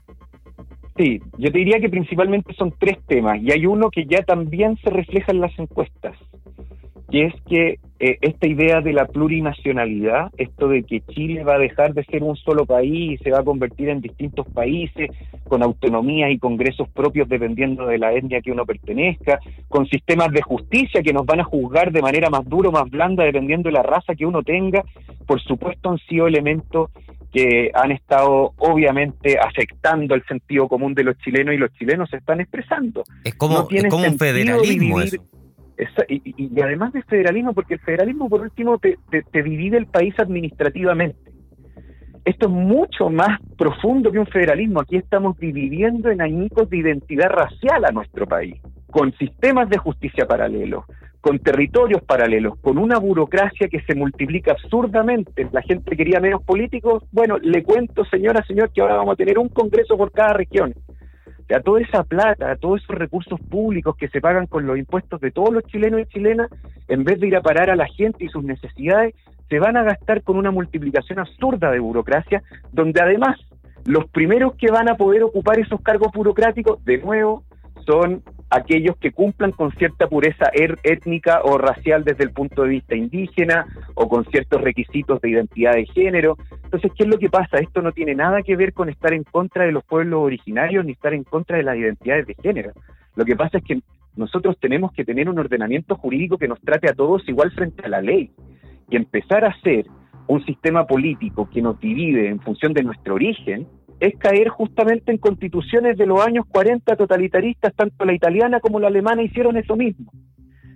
Sí, 0.96 1.20
yo 1.38 1.52
te 1.52 1.58
diría 1.58 1.78
que 1.78 1.88
principalmente 1.88 2.52
son 2.54 2.74
tres 2.76 2.98
temas 3.06 3.40
y 3.40 3.52
hay 3.52 3.64
uno 3.64 3.90
que 3.90 4.04
ya 4.04 4.24
también 4.24 4.76
se 4.82 4.90
refleja 4.90 5.30
en 5.30 5.40
las 5.40 5.56
encuestas, 5.56 6.16
que 7.08 7.26
es 7.26 7.34
que 7.48 7.78
eh, 8.04 8.18
esta 8.20 8.48
idea 8.48 8.80
de 8.80 8.92
la 8.92 9.06
plurinacionalidad, 9.06 10.32
esto 10.36 10.66
de 10.66 10.82
que 10.82 11.02
Chile 11.02 11.44
va 11.44 11.54
a 11.54 11.58
dejar 11.58 11.94
de 11.94 12.02
ser 12.02 12.24
un 12.24 12.34
solo 12.34 12.66
país 12.66 13.12
y 13.12 13.22
se 13.22 13.30
va 13.30 13.38
a 13.38 13.44
convertir 13.44 13.90
en 13.90 14.00
distintos 14.00 14.44
países 14.48 15.08
con 15.44 15.62
autonomías 15.62 16.32
y 16.32 16.38
congresos 16.40 16.88
propios 16.88 17.28
dependiendo 17.28 17.86
de 17.86 17.98
la 17.98 18.12
etnia 18.12 18.40
que 18.40 18.50
uno 18.50 18.66
pertenezca, 18.66 19.38
con 19.68 19.86
sistemas 19.86 20.32
de 20.32 20.42
justicia 20.42 21.00
que 21.00 21.12
nos 21.12 21.24
van 21.24 21.42
a 21.42 21.44
juzgar 21.44 21.92
de 21.92 22.02
manera 22.02 22.28
más 22.28 22.44
dura 22.44 22.70
o 22.70 22.72
más 22.72 22.90
blanda 22.90 23.22
dependiendo 23.22 23.68
de 23.68 23.74
la 23.74 23.84
raza 23.84 24.16
que 24.16 24.26
uno 24.26 24.42
tenga, 24.42 24.82
por 25.24 25.40
supuesto 25.40 25.90
han 25.90 25.98
sido 25.98 26.26
elementos 26.26 26.90
que 27.32 27.70
han 27.72 27.92
estado 27.92 28.52
obviamente 28.58 29.38
afectando 29.38 30.16
el 30.16 30.24
sentido 30.24 30.66
común 30.66 30.94
de 30.94 31.04
los 31.04 31.16
chilenos 31.18 31.54
y 31.54 31.58
los 31.58 31.72
chilenos 31.74 32.10
se 32.10 32.16
están 32.16 32.40
expresando. 32.40 33.04
Es 33.22 33.36
como, 33.36 33.68
como 33.88 34.08
un 34.08 34.18
federalismo 34.18 35.00
eso. 35.00 35.22
Y, 36.08 36.60
además 36.60 36.92
de 36.92 37.02
federalismo, 37.02 37.52
porque 37.52 37.74
el 37.74 37.80
federalismo 37.80 38.28
por 38.28 38.42
último 38.42 38.78
te, 38.78 38.98
te, 39.10 39.42
divide 39.42 39.78
el 39.78 39.86
país 39.86 40.14
administrativamente. 40.18 41.32
Esto 42.24 42.46
es 42.46 42.52
mucho 42.52 43.10
más 43.10 43.40
profundo 43.58 44.12
que 44.12 44.18
un 44.18 44.26
federalismo. 44.26 44.80
Aquí 44.80 44.96
estamos 44.96 45.38
dividiendo 45.38 46.10
en 46.10 46.22
añicos 46.22 46.70
de 46.70 46.78
identidad 46.78 47.30
racial 47.30 47.84
a 47.84 47.90
nuestro 47.90 48.26
país, 48.26 48.60
con 48.90 49.12
sistemas 49.14 49.68
de 49.68 49.78
justicia 49.78 50.26
paralelos, 50.26 50.84
con 51.20 51.40
territorios 51.40 52.02
paralelos, 52.02 52.58
con 52.60 52.78
una 52.78 52.98
burocracia 52.98 53.68
que 53.68 53.82
se 53.82 53.96
multiplica 53.96 54.52
absurdamente. 54.52 55.48
La 55.50 55.62
gente 55.62 55.96
quería 55.96 56.20
menos 56.20 56.44
políticos. 56.44 57.02
Bueno, 57.10 57.38
le 57.38 57.64
cuento, 57.64 58.04
señora, 58.04 58.44
señor, 58.46 58.70
que 58.72 58.82
ahora 58.82 58.96
vamos 58.96 59.14
a 59.14 59.16
tener 59.16 59.38
un 59.38 59.48
congreso 59.48 59.96
por 59.96 60.12
cada 60.12 60.34
región. 60.34 60.74
Sea, 61.48 61.60
toda 61.60 61.80
esa 61.80 62.04
plata, 62.04 62.56
todos 62.56 62.82
esos 62.82 62.96
recursos 62.96 63.40
públicos 63.40 63.96
que 63.96 64.08
se 64.08 64.20
pagan 64.20 64.46
con 64.46 64.66
los 64.66 64.78
impuestos 64.78 65.20
de 65.20 65.30
todos 65.30 65.52
los 65.52 65.64
chilenos 65.64 66.00
y 66.00 66.06
chilenas, 66.06 66.48
en 66.88 67.04
vez 67.04 67.20
de 67.20 67.26
ir 67.26 67.36
a 67.36 67.42
parar 67.42 67.70
a 67.70 67.76
la 67.76 67.86
gente 67.86 68.24
y 68.24 68.28
sus 68.28 68.44
necesidades, 68.44 69.14
se 69.48 69.58
van 69.58 69.76
a 69.76 69.82
gastar 69.82 70.22
con 70.22 70.38
una 70.38 70.50
multiplicación 70.50 71.18
absurda 71.18 71.70
de 71.70 71.78
burocracia, 71.78 72.42
donde 72.72 73.02
además 73.02 73.38
los 73.84 74.06
primeros 74.06 74.54
que 74.54 74.70
van 74.70 74.88
a 74.88 74.96
poder 74.96 75.22
ocupar 75.22 75.58
esos 75.58 75.80
cargos 75.80 76.12
burocráticos, 76.12 76.82
de 76.84 76.98
nuevo, 76.98 77.42
son 77.84 78.22
aquellos 78.50 78.96
que 78.96 79.12
cumplan 79.12 79.52
con 79.52 79.72
cierta 79.72 80.06
pureza 80.08 80.50
er, 80.52 80.78
étnica 80.82 81.40
o 81.42 81.56
racial 81.58 82.04
desde 82.04 82.24
el 82.24 82.32
punto 82.32 82.62
de 82.62 82.68
vista 82.68 82.94
indígena 82.94 83.66
o 83.94 84.08
con 84.08 84.24
ciertos 84.26 84.60
requisitos 84.60 85.20
de 85.20 85.30
identidad 85.30 85.74
de 85.74 85.86
género. 85.86 86.36
Entonces, 86.64 86.92
¿qué 86.96 87.04
es 87.04 87.08
lo 87.08 87.18
que 87.18 87.30
pasa? 87.30 87.58
Esto 87.58 87.80
no 87.80 87.92
tiene 87.92 88.14
nada 88.14 88.42
que 88.42 88.56
ver 88.56 88.72
con 88.72 88.88
estar 88.88 89.12
en 89.12 89.24
contra 89.24 89.64
de 89.64 89.72
los 89.72 89.84
pueblos 89.84 90.20
originarios 90.22 90.84
ni 90.84 90.92
estar 90.92 91.14
en 91.14 91.24
contra 91.24 91.56
de 91.56 91.62
las 91.62 91.76
identidades 91.76 92.26
de 92.26 92.34
género. 92.34 92.72
Lo 93.16 93.24
que 93.24 93.36
pasa 93.36 93.58
es 93.58 93.64
que 93.64 93.80
nosotros 94.16 94.58
tenemos 94.60 94.92
que 94.92 95.04
tener 95.04 95.28
un 95.28 95.38
ordenamiento 95.38 95.96
jurídico 95.96 96.36
que 96.36 96.48
nos 96.48 96.60
trate 96.60 96.90
a 96.90 96.94
todos 96.94 97.26
igual 97.28 97.50
frente 97.52 97.84
a 97.84 97.88
la 97.88 98.02
ley 98.02 98.30
y 98.90 98.96
empezar 98.96 99.44
a 99.44 99.48
hacer 99.48 99.86
un 100.26 100.44
sistema 100.44 100.86
político 100.86 101.48
que 101.50 101.62
nos 101.62 101.80
divide 101.80 102.28
en 102.28 102.40
función 102.40 102.72
de 102.72 102.82
nuestro 102.82 103.14
origen, 103.14 103.66
es 104.02 104.18
caer 104.18 104.48
justamente 104.48 105.12
en 105.12 105.18
constituciones 105.18 105.96
de 105.96 106.06
los 106.06 106.20
años 106.26 106.44
40 106.48 106.96
totalitaristas, 106.96 107.72
tanto 107.72 108.04
la 108.04 108.12
italiana 108.12 108.58
como 108.58 108.80
la 108.80 108.88
alemana 108.88 109.22
hicieron 109.22 109.56
eso 109.56 109.76
mismo. 109.76 110.10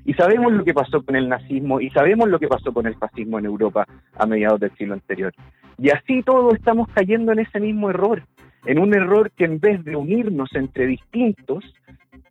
Y 0.05 0.15
sabemos 0.15 0.53
lo 0.53 0.62
que 0.62 0.73
pasó 0.73 1.03
con 1.03 1.17
el 1.17 1.29
nazismo 1.29 1.81
y 1.81 1.91
sabemos 1.91 2.29
lo 2.29 2.39
que 2.39 2.47
pasó 2.47 2.73
con 2.73 2.87
el 2.87 2.95
fascismo 2.95 3.41
en 3.41 3.47
Europa 3.47 3.85
a 4.17 4.27
mediados 4.27 4.61
del 4.61 4.71
siglo 4.77 4.95
anterior. 4.95 5.33
Y 5.77 5.91
así 5.91 6.23
todos 6.23 6.55
estamos 6.55 6.89
cayendo 6.95 7.33
en 7.33 7.41
ese 7.41 7.59
mismo 7.59 7.91
error, 7.91 8.23
en 8.65 8.79
un 8.79 8.95
error 8.95 9.33
que 9.33 9.47
en 9.47 9.59
vez 9.59 9.83
de 9.83 9.97
unirnos 9.97 10.49
entre 10.55 10.87
distintos, 10.87 11.65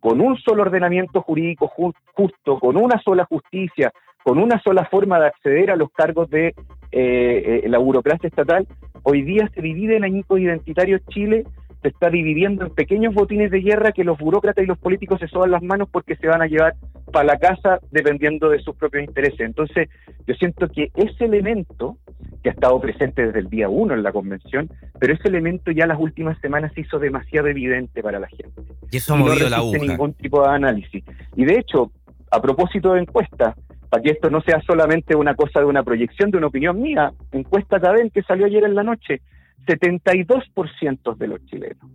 con 0.00 0.22
un 0.22 0.38
solo 0.38 0.62
ordenamiento 0.62 1.20
jurídico 1.20 1.68
justo, 1.68 2.58
con 2.58 2.78
una 2.78 2.98
sola 3.02 3.26
justicia, 3.26 3.92
con 4.24 4.38
una 4.38 4.58
sola 4.62 4.86
forma 4.86 5.20
de 5.20 5.26
acceder 5.26 5.70
a 5.70 5.76
los 5.76 5.90
cargos 5.90 6.30
de 6.30 6.54
eh, 6.92 7.62
eh, 7.64 7.68
la 7.68 7.78
burocracia 7.78 8.28
estatal, 8.28 8.66
hoy 9.02 9.22
día 9.22 9.50
se 9.54 9.62
divide 9.62 9.96
en 9.96 10.04
añicos 10.04 10.40
identitarios 10.40 11.00
Chile, 11.08 11.44
se 11.82 11.88
está 11.88 12.10
dividiendo 12.10 12.64
en 12.64 12.74
pequeños 12.74 13.14
botines 13.14 13.50
de 13.50 13.60
guerra 13.60 13.92
que 13.92 14.04
los 14.04 14.18
burócratas 14.18 14.64
y 14.64 14.66
los 14.66 14.78
políticos 14.78 15.20
se 15.20 15.28
soban 15.28 15.50
las 15.50 15.62
manos 15.62 15.88
porque 15.90 16.16
se 16.16 16.26
van 16.26 16.42
a 16.42 16.46
llevar 16.46 16.74
para 17.12 17.24
la 17.24 17.38
casa 17.38 17.78
dependiendo 17.90 18.48
de 18.48 18.58
sus 18.60 18.74
propios 18.74 19.04
intereses. 19.04 19.40
Entonces, 19.40 19.88
yo 20.26 20.34
siento 20.34 20.68
que 20.68 20.90
ese 20.94 21.24
elemento, 21.24 21.96
que 22.42 22.50
ha 22.50 22.52
estado 22.52 22.80
presente 22.80 23.26
desde 23.26 23.38
el 23.38 23.48
día 23.48 23.68
uno 23.68 23.94
en 23.94 24.02
la 24.02 24.12
convención, 24.12 24.68
pero 24.98 25.14
ese 25.14 25.28
elemento 25.28 25.70
ya 25.70 25.86
las 25.86 26.00
últimas 26.00 26.38
semanas 26.40 26.72
se 26.74 26.80
hizo 26.80 26.98
demasiado 26.98 27.48
evidente 27.48 28.02
para 28.02 28.18
la 28.18 28.28
gente. 28.28 28.62
Y 28.90 28.96
eso 28.96 29.14
ha 29.14 29.16
movido 29.16 29.48
no 29.48 29.72
la 29.72 29.78
ningún 29.78 30.14
tipo 30.14 30.42
de 30.42 30.48
análisis. 30.48 31.04
Y 31.36 31.44
de 31.44 31.58
hecho, 31.58 31.92
a 32.30 32.40
propósito 32.40 32.94
de 32.94 33.02
encuestas, 33.02 33.54
para 33.96 34.02
que 34.02 34.10
esto 34.10 34.28
no 34.28 34.42
sea 34.42 34.60
solamente 34.60 35.16
una 35.16 35.34
cosa 35.34 35.60
de 35.60 35.64
una 35.64 35.82
proyección, 35.82 36.30
de 36.30 36.36
una 36.36 36.48
opinión 36.48 36.82
mía, 36.82 37.14
encuesta 37.32 37.80
Cadel 37.80 38.12
que 38.12 38.20
salió 38.20 38.44
ayer 38.44 38.64
en 38.64 38.74
la 38.74 38.82
noche, 38.82 39.22
72% 39.66 41.16
de 41.16 41.26
los 41.26 41.42
chilenos, 41.46 41.90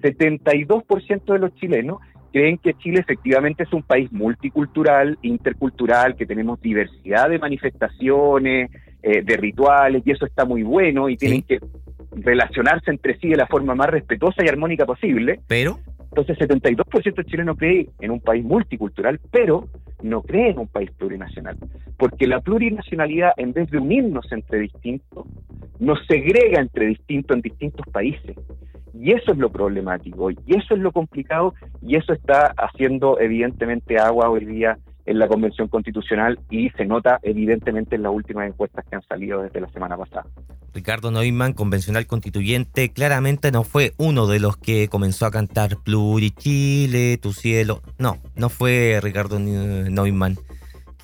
72% 0.00 1.32
de 1.32 1.38
los 1.38 1.54
chilenos 1.54 1.98
creen 2.32 2.58
que 2.58 2.74
Chile 2.74 2.98
efectivamente 2.98 3.62
es 3.62 3.72
un 3.72 3.84
país 3.84 4.10
multicultural, 4.10 5.16
intercultural, 5.22 6.16
que 6.16 6.26
tenemos 6.26 6.60
diversidad 6.60 7.30
de 7.30 7.38
manifestaciones, 7.38 8.72
eh, 9.00 9.22
de 9.22 9.36
rituales, 9.36 10.02
y 10.04 10.10
eso 10.10 10.26
está 10.26 10.44
muy 10.44 10.64
bueno, 10.64 11.08
y 11.08 11.16
tienen 11.16 11.42
que 11.42 11.60
relacionarse 12.10 12.90
entre 12.90 13.16
sí 13.18 13.28
de 13.28 13.36
la 13.36 13.46
forma 13.46 13.76
más 13.76 13.90
respetuosa 13.90 14.44
y 14.44 14.48
armónica 14.48 14.86
posible. 14.86 15.38
Pero. 15.46 15.78
Entonces, 16.16 16.48
72% 16.48 17.14
de 17.16 17.24
chilenos 17.24 17.58
cree 17.58 17.88
en 17.98 18.12
un 18.12 18.20
país 18.20 18.44
multicultural, 18.44 19.18
pero 19.32 19.66
no 20.00 20.22
cree 20.22 20.50
en 20.50 20.60
un 20.60 20.68
país 20.68 20.88
plurinacional. 20.92 21.58
Porque 21.98 22.28
la 22.28 22.38
plurinacionalidad, 22.38 23.32
en 23.36 23.52
vez 23.52 23.68
de 23.68 23.78
unirnos 23.78 24.30
entre 24.30 24.60
distintos, 24.60 25.26
nos 25.80 25.98
segrega 26.06 26.60
entre 26.60 26.86
distintos 26.86 27.34
en 27.34 27.42
distintos 27.42 27.84
países. 27.88 28.36
Y 28.96 29.10
eso 29.10 29.32
es 29.32 29.38
lo 29.38 29.50
problemático, 29.50 30.30
y 30.30 30.38
eso 30.46 30.74
es 30.74 30.80
lo 30.80 30.92
complicado, 30.92 31.52
y 31.82 31.96
eso 31.96 32.12
está 32.12 32.54
haciendo 32.58 33.18
evidentemente 33.18 33.98
agua 33.98 34.30
hoy 34.30 34.44
día 34.44 34.78
en 35.06 35.18
la 35.18 35.28
Convención 35.28 35.68
Constitucional 35.68 36.38
y 36.50 36.70
se 36.70 36.84
nota 36.86 37.18
evidentemente 37.22 37.96
en 37.96 38.02
las 38.02 38.12
últimas 38.12 38.48
encuestas 38.48 38.84
que 38.88 38.96
han 38.96 39.02
salido 39.02 39.42
desde 39.42 39.60
la 39.60 39.68
semana 39.68 39.96
pasada. 39.96 40.26
Ricardo 40.72 41.10
Neumann, 41.10 41.52
convencional 41.52 42.06
constituyente, 42.06 42.90
claramente 42.90 43.52
no 43.52 43.62
fue 43.62 43.92
uno 43.96 44.26
de 44.26 44.40
los 44.40 44.56
que 44.56 44.88
comenzó 44.88 45.26
a 45.26 45.30
cantar 45.30 45.76
Pluri 45.84 46.30
Chile, 46.30 47.18
Tu 47.18 47.32
Cielo. 47.32 47.80
No, 47.98 48.18
no 48.34 48.48
fue 48.48 48.98
Ricardo 49.02 49.38
Neumann. 49.38 50.36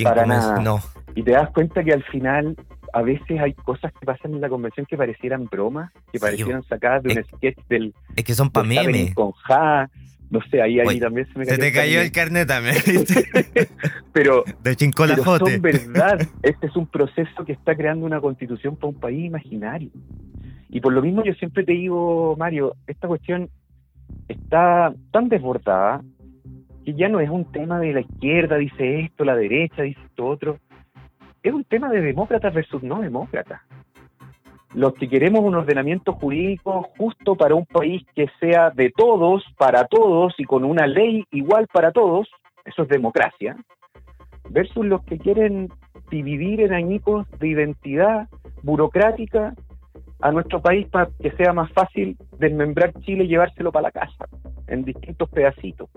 Para 0.03 0.27
nada. 0.27 0.61
No. 0.61 0.81
Y 1.15 1.23
te 1.23 1.33
das 1.33 1.51
cuenta 1.51 1.85
que 1.85 1.93
al 1.93 2.03
final 2.05 2.57
a 2.93 3.03
veces 3.03 3.39
hay 3.41 3.53
cosas 3.55 3.93
que 3.93 4.07
pasan 4.07 4.35
en 4.35 4.41
la 4.41 4.49
convención 4.49 4.87
que 4.87 4.97
parecieran 4.97 5.45
bromas, 5.45 5.93
que 6.13 6.19
parecieran 6.19 6.63
sacadas 6.65 7.03
de 7.03 7.15
un 7.15 7.25
sketch 7.25 7.59
del... 7.69 7.95
Es 8.17 8.25
que 8.25 8.35
son 8.35 8.51
pa' 8.51 8.65
memes. 8.65 9.15
Con 9.15 9.33
ja, 9.33 9.89
no 10.31 10.41
sé, 10.49 10.63
ahí, 10.63 10.79
ahí 10.79 11.01
también 11.01 11.27
se 11.33 11.39
me 11.39 11.45
cayó. 11.45 11.57
Se 11.57 11.61
te 11.61 11.73
cayó 11.73 12.01
el 12.01 12.13
carnet 12.13 12.47
también. 12.47 12.77
pero, 14.13 14.45
de 14.63 14.77
pero 14.97 15.39
son 15.39 15.61
verdad. 15.61 16.21
Este 16.43 16.69
es 16.69 16.77
un 16.77 16.87
proceso 16.87 17.45
que 17.45 17.53
está 17.53 17.75
creando 17.75 18.07
una 18.07 18.21
constitución 18.21 18.77
para 18.77 18.89
un 18.89 19.01
país 19.01 19.25
imaginario. 19.25 19.91
Y 20.69 20.81
por 20.81 20.93
lo 20.93 21.03
mismo 21.03 21.25
yo 21.25 21.35
siempre 21.35 21.65
te 21.65 21.73
digo, 21.73 22.37
Mario, 22.39 22.77
esta 22.87 23.09
cuestión 23.09 23.51
está 24.29 24.95
tan 25.11 25.29
desbordada 25.29 26.01
que 26.85 26.95
ya 26.95 27.09
no 27.09 27.19
es 27.19 27.29
un 27.29 27.51
tema 27.51 27.81
de 27.81 27.93
la 27.93 28.01
izquierda 28.01 28.57
dice 28.57 29.01
esto, 29.01 29.25
la 29.25 29.35
derecha 29.35 29.83
dice 29.83 30.01
esto 30.07 30.27
otro. 30.27 30.59
Es 31.43 31.53
un 31.53 31.65
tema 31.65 31.91
de 31.91 32.01
demócratas 32.03 32.55
versus 32.55 32.83
no 32.85 33.01
demócratas 33.01 33.63
los 34.75 34.95
que 34.95 35.09
queremos 35.09 35.41
un 35.41 35.55
ordenamiento 35.55 36.13
jurídico 36.13 36.89
justo 36.97 37.35
para 37.35 37.55
un 37.55 37.67
país 37.67 38.05
que 38.15 38.29
sea 38.39 38.71
de 38.71 38.91
todos, 38.91 39.45
para 39.59 39.85
todos 39.87 40.35
y 40.39 40.45
con 40.45 40.65
una 40.65 40.87
ley 40.87 41.25
igual 41.33 41.67
para 41.73 41.91
todos, 41.93 42.29
eso 42.65 42.83
es 42.83 42.89
democracia, 42.89 43.57
versus 44.49 44.87
los 44.87 45.03
que 45.05 45.19
quieren 45.19 45.69
dividir 46.11 46.61
en 46.61 46.73
añicos 46.73 47.27
de 47.39 47.49
identidad 47.49 48.29
burocrática 48.63 49.55
a 50.21 50.33
nuestro 50.33 50.61
país 50.61 50.87
para 50.89 51.11
que 51.21 51.31
sea 51.33 51.53
más 51.53 51.73
fácil 51.73 52.17
desmembrar 52.39 52.93
Chile 53.01 53.25
y 53.25 53.29
llevárselo 53.29 53.73
para 53.73 53.85
la 53.85 53.91
casa 53.91 54.27
en 54.67 54.85
distintos 54.85 55.29
pedacitos. 55.31 55.89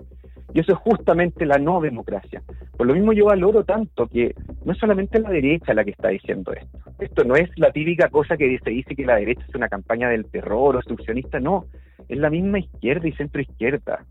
Y 0.54 0.60
eso 0.60 0.72
es 0.72 0.78
justamente 0.78 1.44
la 1.44 1.58
no 1.58 1.80
democracia. 1.80 2.40
Por 2.76 2.86
lo 2.86 2.94
mismo 2.94 3.12
yo 3.12 3.26
valoro 3.26 3.64
tanto 3.64 4.06
que 4.06 4.34
no 4.64 4.72
es 4.72 4.78
solamente 4.78 5.18
la 5.18 5.30
derecha 5.30 5.74
la 5.74 5.84
que 5.84 5.90
está 5.90 6.08
diciendo 6.08 6.52
esto. 6.52 6.78
Esto 7.00 7.24
no 7.24 7.34
es 7.34 7.50
la 7.58 7.72
típica 7.72 8.08
cosa 8.08 8.36
que 8.36 8.56
se 8.60 8.70
dice 8.70 8.94
que 8.94 9.04
la 9.04 9.16
derecha 9.16 9.44
es 9.48 9.54
una 9.56 9.68
campaña 9.68 10.08
del 10.08 10.26
terror 10.26 10.76
obstruccionista, 10.76 11.40
no. 11.40 11.64
Es 12.08 12.18
la 12.18 12.30
misma 12.30 12.60
izquierda 12.60 13.08
y 13.08 13.12
centro 13.12 13.42
izquierda, 13.42 14.04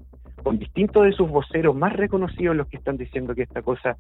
con 0.44 0.60
distintos 0.60 1.06
de 1.06 1.14
sus 1.14 1.30
voceros 1.30 1.78
más 1.78 1.94
reconocidos 1.94 2.58
los 2.58 2.68
que 2.68 2.76
están 2.76 2.98
diciendo 2.98 3.34
que 3.34 3.44
esta 3.44 3.62
cosa 3.62 3.96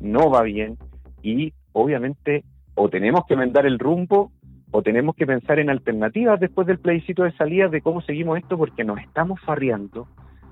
no 0.00 0.30
va 0.30 0.42
bien 0.42 0.78
y 1.20 1.52
obviamente 1.72 2.44
o 2.76 2.88
tenemos 2.88 3.22
que 3.26 3.34
enmendar 3.34 3.66
el 3.66 3.80
rumbo 3.80 4.30
o 4.70 4.82
tenemos 4.82 5.16
que 5.16 5.26
pensar 5.26 5.58
en 5.58 5.68
alternativas 5.68 6.38
después 6.38 6.66
del 6.68 6.78
plebiscito 6.78 7.24
de 7.24 7.32
salida 7.32 7.66
de 7.66 7.80
cómo 7.80 8.02
seguimos 8.02 8.38
esto 8.38 8.56
porque 8.56 8.84
nos 8.84 9.00
estamos 9.00 9.40
farreando 9.40 10.06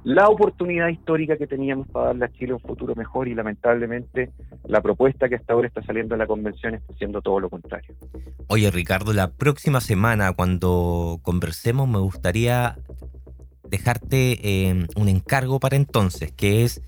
la 0.06 0.28
oportunidad 0.28 0.86
histórica 0.86 1.36
que 1.36 1.48
teníamos 1.48 1.88
para 1.88 2.06
darle 2.06 2.26
a 2.26 2.28
Chile 2.28 2.52
un 2.52 2.60
futuro 2.60 2.94
mejor 2.94 3.26
y 3.26 3.34
lamentablemente 3.34 4.30
la 4.62 4.80
propuesta 4.80 5.28
que 5.28 5.34
hasta 5.34 5.52
ahora 5.52 5.66
está 5.66 5.82
saliendo 5.82 6.14
de 6.14 6.20
la 6.20 6.28
convención 6.28 6.74
está 6.74 6.92
haciendo 6.92 7.20
todo 7.20 7.40
lo 7.40 7.50
contrario. 7.50 7.92
Oye 8.46 8.70
Ricardo, 8.70 9.12
la 9.12 9.32
próxima 9.32 9.80
semana 9.80 10.32
cuando 10.32 11.18
conversemos 11.22 11.88
me 11.88 11.98
gustaría 11.98 12.78
dejarte 13.68 14.38
eh, 14.44 14.86
un 14.94 15.08
encargo 15.08 15.58
para 15.58 15.74
entonces, 15.74 16.30
que 16.30 16.62
es 16.62 16.82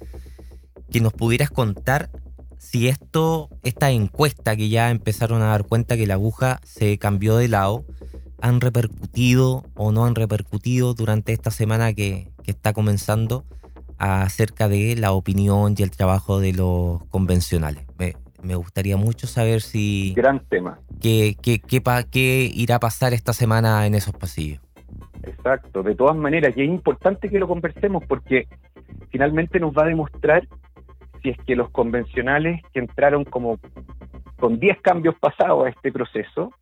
que 0.88 1.00
nos 1.00 1.12
pudieras 1.12 1.50
contar 1.50 2.10
si 2.56 2.86
esto, 2.86 3.48
esta 3.64 3.90
encuesta 3.90 4.54
que 4.54 4.68
ya 4.68 4.92
empezaron 4.92 5.42
a 5.42 5.46
dar 5.46 5.66
cuenta 5.66 5.96
que 5.96 6.06
la 6.06 6.14
aguja 6.14 6.60
se 6.62 6.98
cambió 6.98 7.36
de 7.36 7.48
lado, 7.48 7.84
han 8.40 8.60
repercutido 8.60 9.64
o 9.74 9.90
no 9.90 10.06
han 10.06 10.14
repercutido 10.14 10.94
durante 10.94 11.32
esta 11.32 11.50
semana 11.50 11.92
que, 11.92 12.30
está 12.50 12.72
comenzando 12.72 13.44
acerca 13.98 14.68
de 14.68 14.96
la 14.96 15.12
opinión 15.12 15.74
y 15.76 15.82
el 15.82 15.90
trabajo 15.90 16.40
de 16.40 16.52
los 16.52 17.04
convencionales. 17.06 17.84
Me, 18.42 18.54
gustaría 18.54 18.96
mucho 18.96 19.26
saber 19.26 19.60
si... 19.60 20.14
Gran 20.14 20.40
tema. 20.40 20.78
¿Qué, 21.00 21.36
qué, 21.42 21.58
qué, 21.58 21.82
qué 22.10 22.50
irá 22.54 22.76
a 22.76 22.80
pasar 22.80 23.12
esta 23.12 23.32
semana 23.32 23.84
en 23.86 23.94
esos 23.94 24.14
pasillos? 24.14 24.60
Exacto, 25.24 25.82
de 25.82 25.96
todas 25.96 26.16
maneras, 26.16 26.56
y 26.56 26.62
es 26.62 26.68
importante 26.68 27.28
que 27.28 27.38
lo 27.40 27.48
conversemos 27.48 28.04
porque 28.06 28.46
finalmente 29.10 29.58
nos 29.58 29.72
va 29.72 29.82
a 29.82 29.86
demostrar 29.86 30.46
si 31.20 31.30
es 31.30 31.38
que 31.46 31.56
los 31.56 31.68
convencionales 31.70 32.62
que 32.72 32.78
entraron 32.78 33.24
como 33.24 33.58
con 34.38 34.60
10 34.60 34.80
cambios 34.80 35.16
pasados 35.18 35.66
a 35.66 35.70
este 35.70 35.90
proceso, 35.90 36.52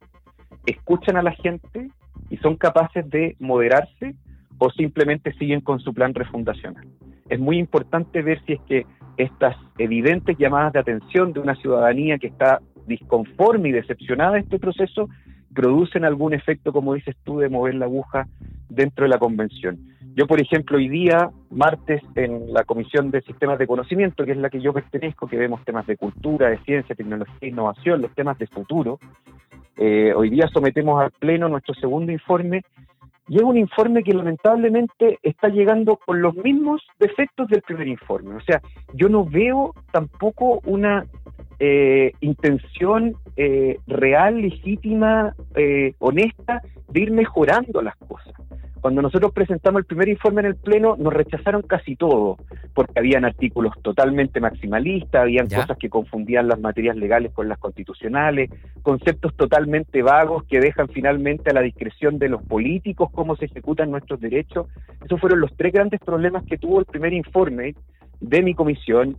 escuchan 0.65 1.17
a 1.17 1.23
la 1.23 1.33
gente 1.33 1.91
y 2.31 2.37
son 2.39 2.57
capaces 2.57 3.09
de 3.11 3.37
moderarse 3.39 4.15
o 4.59 4.71
simplemente 4.71 5.33
siguen 5.35 5.61
con 5.61 5.81
su 5.81 5.93
plan 5.93 6.15
refundacional. 6.15 6.87
Es 7.29 7.41
muy 7.41 7.59
importante 7.59 8.23
ver 8.23 8.41
si 8.45 8.55
es 8.55 8.61
que 8.63 8.87
estas 9.17 9.57
evidentes 9.79 10.37
llamadas 10.39 10.73
de 10.75 10.81
atención 10.81 11.33
de 11.33 11.41
una 11.41 11.55
ciudadanía 11.57 12.19
que 12.19 12.29
está 12.29 12.61
disconforme 12.87 13.71
y 13.71 13.73
decepcionada 13.73 14.33
de 14.33 14.41
este 14.41 14.59
proceso 14.59 15.09
producen 15.55 16.05
algún 16.05 16.35
efecto, 16.35 16.73
como 16.73 16.95
dices 16.95 17.17
tú, 17.25 17.39
de 17.39 17.49
mover 17.49 17.75
la 17.75 17.87
aguja 17.87 18.27
dentro 18.69 19.05
de 19.05 19.09
la 19.09 19.19
convención. 19.19 19.79
Yo, 20.15 20.27
por 20.27 20.41
ejemplo, 20.41 20.77
hoy 20.77 20.89
día, 20.89 21.31
martes, 21.51 22.03
en 22.15 22.53
la 22.53 22.65
Comisión 22.65 23.11
de 23.11 23.23
Sistemas 23.23 23.59
de 23.59 23.67
Conocimiento, 23.67 24.25
que 24.25 24.33
es 24.33 24.39
la 24.39 24.51
que 24.51 24.61
yo 24.61 24.73
pertenezco, 24.73 25.27
que 25.27 25.37
vemos 25.37 25.65
temas 25.65 25.87
de 25.87 25.97
cultura, 25.97 26.49
de 26.49 26.59
ciencia, 26.59 26.95
tecnología, 26.95 27.49
innovación, 27.49 28.03
los 28.03 28.15
temas 28.15 28.39
de 28.39 28.47
futuro, 28.47 28.99
eh, 29.77 30.15
hoy 30.15 30.31
día 30.31 30.49
sometemos 30.49 31.03
al 31.03 31.11
Pleno 31.11 31.49
nuestro 31.49 31.75
segundo 31.75 32.11
informe 32.11 32.63
y 33.29 33.37
es 33.37 33.43
un 33.43 33.57
informe 33.57 34.03
que 34.03 34.13
lamentablemente 34.13 35.19
está 35.23 35.49
llegando 35.49 35.97
con 35.97 36.23
los 36.23 36.35
mismos 36.37 36.83
defectos 36.99 37.49
del 37.49 37.63
primer 37.63 37.89
informe. 37.89 38.37
O 38.37 38.41
sea, 38.41 38.61
yo 38.95 39.09
no 39.09 39.25
veo 39.25 39.75
tampoco 39.93 40.61
una 40.65 41.05
eh, 41.59 42.13
intención 42.21 43.17
eh, 43.37 43.79
real, 43.87 44.41
legítima, 44.41 45.35
honesta 45.99 46.63
de 46.89 47.01
ir 47.01 47.11
mejorando 47.11 47.83
las 47.83 47.97
cosas. 47.97 48.33
Cuando 48.81 49.03
nosotros 49.03 49.33
presentamos 49.33 49.81
el 49.81 49.85
primer 49.85 50.09
informe 50.09 50.43
en 50.43 50.47
el 50.47 50.55
Pleno, 50.55 50.95
nos 50.97 51.13
rechazaron 51.13 51.63
casi 51.63 51.97
todo, 51.97 52.37
porque 52.77 52.99
habían 52.99 53.25
artículos 53.25 53.73
totalmente 53.81 54.39
maximalistas, 54.39 55.23
habían 55.23 55.49
cosas 55.49 55.79
que 55.79 55.89
confundían 55.89 56.47
las 56.47 56.61
materias 56.61 56.95
legales 56.95 57.33
con 57.33 57.49
las 57.49 57.57
constitucionales, 57.57 58.51
conceptos 58.83 59.35
totalmente 59.35 60.03
vagos 60.03 60.45
que 60.45 60.61
dejan 60.61 60.87
finalmente 60.89 61.49
a 61.49 61.55
la 61.55 61.63
discreción 61.63 62.19
de 62.19 62.29
los 62.29 62.43
políticos 62.43 63.09
cómo 63.15 63.35
se 63.35 63.47
ejecutan 63.47 63.91
nuestros 63.91 64.21
derechos. 64.21 64.67
Esos 65.03 65.19
fueron 65.19 65.41
los 65.41 65.57
tres 65.57 65.73
grandes 65.73 66.01
problemas 66.01 66.45
que 66.45 66.59
tuvo 66.59 66.79
el 66.79 66.85
primer 66.85 67.15
informe 67.15 67.75
de 68.21 68.43
mi 68.43 68.55
comisión 68.55 69.17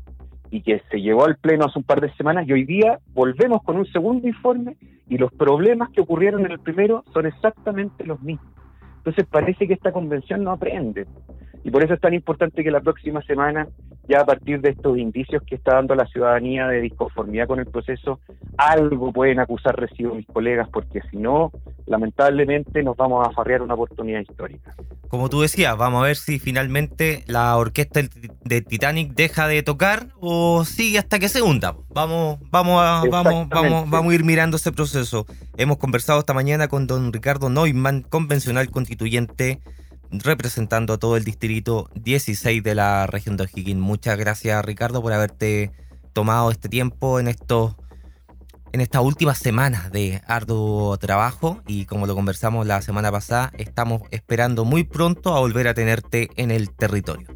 y 0.52 0.62
que 0.62 0.84
se 0.92 1.02
llevó 1.02 1.26
al 1.26 1.38
Pleno 1.38 1.66
hace 1.66 1.80
un 1.80 1.86
par 1.86 2.00
de 2.00 2.14
semanas 2.14 2.48
y 2.48 2.54
hoy 2.54 2.64
día 2.64 3.00
volvemos 3.16 3.64
con 3.64 3.78
un 3.78 3.88
segundo 3.88 4.28
informe 4.28 4.78
y 5.10 5.18
los 5.18 5.34
problemas 5.34 5.90
que 5.90 6.02
ocurrieron 6.02 6.46
en 6.46 6.52
el 6.52 6.60
primero 6.60 7.04
son 7.12 7.26
exactamente 7.26 8.06
los 8.06 8.22
mismos. 8.22 8.54
Entonces 9.08 9.26
parece 9.32 9.68
que 9.68 9.74
esta 9.74 9.94
convención 9.94 10.44
no 10.44 10.52
aprende. 10.52 11.08
Y 11.64 11.72
por 11.72 11.82
eso 11.82 11.94
es 11.94 12.02
tan 12.02 12.14
importante 12.14 12.62
que 12.62 12.72
la 12.72 12.82
próxima 12.82 13.22
semana, 13.22 13.70
ya 14.10 14.20
a 14.20 14.26
partir 14.26 14.60
de 14.60 14.72
estos 14.72 14.98
indicios 14.98 15.42
que 15.44 15.56
está 15.56 15.76
dando 15.76 15.96
la 15.96 16.06
ciudadanía 16.08 16.68
de 16.68 16.82
disconformidad 16.82 17.48
con 17.48 17.60
el 17.60 17.68
proceso, 17.68 18.20
algo 18.58 19.14
pueden 19.14 19.40
acusar 19.40 19.80
recibo 19.80 20.14
mis 20.14 20.28
colegas, 20.28 20.68
porque 20.74 21.00
si 21.10 21.16
no, 21.16 21.54
lamentablemente 21.86 22.84
nos 22.84 22.98
vamos 22.98 23.26
a 23.26 23.32
farrear 23.32 23.62
una 23.62 23.76
oportunidad 23.76 24.20
histórica. 24.20 24.76
Como 25.08 25.30
tú 25.30 25.40
decías, 25.40 25.78
vamos 25.78 26.04
a 26.04 26.08
ver 26.08 26.18
si 26.18 26.38
finalmente 26.38 27.24
la 27.28 27.56
orquesta 27.56 28.02
de 28.44 28.62
Titanic 28.62 29.14
deja 29.14 29.48
de 29.48 29.64
tocar 29.64 30.08
o 30.20 30.66
sigue 30.66 31.00
hasta 31.00 31.18
que 31.18 31.30
se 31.30 31.42
hunda. 31.42 31.78
Vamos, 31.90 32.40
vamos 32.52 32.82
a, 32.82 33.04
vamos, 33.10 33.48
vamos, 33.48 33.90
vamos 33.90 34.12
a 34.12 34.16
ir 34.16 34.26
mirando 34.26 34.58
ese 34.58 34.74
proceso. 34.74 35.26
Hemos 35.58 35.78
conversado 35.78 36.20
esta 36.20 36.34
mañana 36.34 36.68
con 36.68 36.88
don 36.88 37.14
Ricardo 37.14 37.50
Neumann, 37.50 38.02
convencional 38.02 38.70
constituyente, 38.98 39.60
representando 40.12 40.94
a 40.94 40.98
todo 40.98 41.18
el 41.18 41.24
distrito 41.24 41.90
16 41.96 42.64
de 42.64 42.76
la 42.76 43.06
región 43.06 43.38
de 43.38 43.44
O'Higgins. 43.44 43.80
Muchas 43.80 44.18
gracias, 44.18 44.66
Ricardo, 44.66 45.02
por 45.02 45.14
haberte 45.14 45.72
tomado 46.14 46.50
este 46.50 46.68
tiempo 46.68 47.20
en 47.20 47.28
estos 47.28 47.76
en 48.74 48.82
estas 48.82 49.02
últimas 49.02 49.38
semanas 49.38 49.92
de 49.92 50.22
arduo 50.28 50.98
trabajo 50.98 51.62
y 51.68 51.86
como 51.86 52.06
lo 52.06 52.16
conversamos 52.16 52.68
la 52.68 52.82
semana 52.82 53.12
pasada, 53.12 53.52
estamos 53.58 54.02
esperando 54.12 54.66
muy 54.66 54.84
pronto 54.84 55.34
a 55.36 55.40
volver 55.40 55.68
a 55.68 55.74
tenerte 55.74 56.30
en 56.36 56.52
el 56.52 56.76
territorio. 56.76 57.28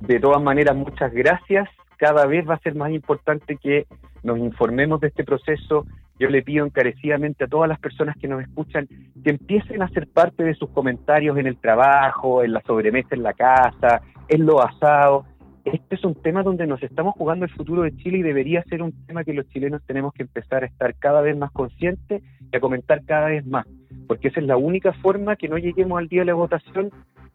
De 0.00 0.18
todas 0.18 0.42
maneras, 0.42 0.74
muchas 0.74 1.12
gracias. 1.12 1.68
Cada 1.98 2.26
vez 2.26 2.48
va 2.48 2.54
a 2.54 2.60
ser 2.60 2.74
más 2.74 2.90
importante 2.90 3.58
que 3.58 3.86
nos 4.22 4.38
informemos 4.38 5.00
de 5.00 5.08
este 5.08 5.24
proceso. 5.24 5.86
Yo 6.18 6.28
le 6.28 6.42
pido 6.42 6.64
encarecidamente 6.64 7.44
a 7.44 7.48
todas 7.48 7.68
las 7.68 7.78
personas 7.78 8.16
que 8.16 8.28
nos 8.28 8.42
escuchan 8.42 8.86
que 9.22 9.30
empiecen 9.30 9.82
a 9.82 9.88
ser 9.88 10.06
parte 10.08 10.44
de 10.44 10.54
sus 10.54 10.70
comentarios 10.70 11.36
en 11.38 11.46
el 11.46 11.56
trabajo, 11.56 12.44
en 12.44 12.52
la 12.52 12.62
sobremesa 12.62 13.14
en 13.14 13.22
la 13.22 13.32
casa, 13.32 14.02
en 14.28 14.46
lo 14.46 14.62
asado. 14.62 15.24
Este 15.64 15.94
es 15.94 16.04
un 16.04 16.14
tema 16.14 16.42
donde 16.42 16.66
nos 16.66 16.82
estamos 16.82 17.14
jugando 17.14 17.44
el 17.44 17.50
futuro 17.52 17.82
de 17.82 17.96
Chile 17.96 18.18
y 18.18 18.22
debería 18.22 18.64
ser 18.64 18.82
un 18.82 18.92
tema 19.06 19.24
que 19.24 19.32
los 19.32 19.48
chilenos 19.48 19.82
tenemos 19.86 20.12
que 20.12 20.22
empezar 20.22 20.64
a 20.64 20.66
estar 20.66 20.94
cada 20.96 21.20
vez 21.20 21.36
más 21.36 21.52
conscientes 21.52 22.22
y 22.52 22.56
a 22.56 22.60
comentar 22.60 23.04
cada 23.04 23.28
vez 23.28 23.46
más, 23.46 23.66
porque 24.08 24.28
esa 24.28 24.40
es 24.40 24.46
la 24.46 24.56
única 24.56 24.92
forma 24.94 25.36
que 25.36 25.48
no 25.48 25.58
lleguemos 25.58 25.98
al 25.98 26.08
día 26.08 26.22
de 26.22 26.26
la 26.26 26.34
votación 26.34 26.90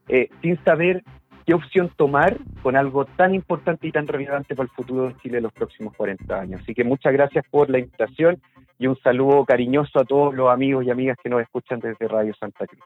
eh, 0.09 0.29
sin 0.41 0.61
saber 0.63 1.03
qué 1.45 1.53
opción 1.53 1.89
tomar 1.95 2.37
con 2.61 2.75
algo 2.75 3.05
tan 3.05 3.33
importante 3.33 3.87
y 3.87 3.93
tan 3.93 4.05
relevante 4.05 4.53
para 4.53 4.65
el 4.65 4.75
futuro 4.75 5.07
de 5.07 5.15
Chile 5.17 5.37
en 5.37 5.43
los 5.43 5.53
próximos 5.53 5.95
40 5.95 6.39
años. 6.39 6.61
Así 6.61 6.73
que 6.73 6.83
muchas 6.83 7.13
gracias 7.13 7.45
por 7.49 7.69
la 7.69 7.79
invitación 7.79 8.41
y 8.79 8.87
un 8.87 8.97
saludo 9.01 9.45
cariñoso 9.45 9.99
a 9.99 10.05
todos 10.05 10.33
los 10.33 10.49
amigos 10.49 10.85
y 10.85 10.89
amigas 10.89 11.17
que 11.23 11.29
nos 11.29 11.41
escuchan 11.41 11.79
desde 11.79 12.07
Radio 12.07 12.33
Santa 12.39 12.65
Cruz. 12.65 12.83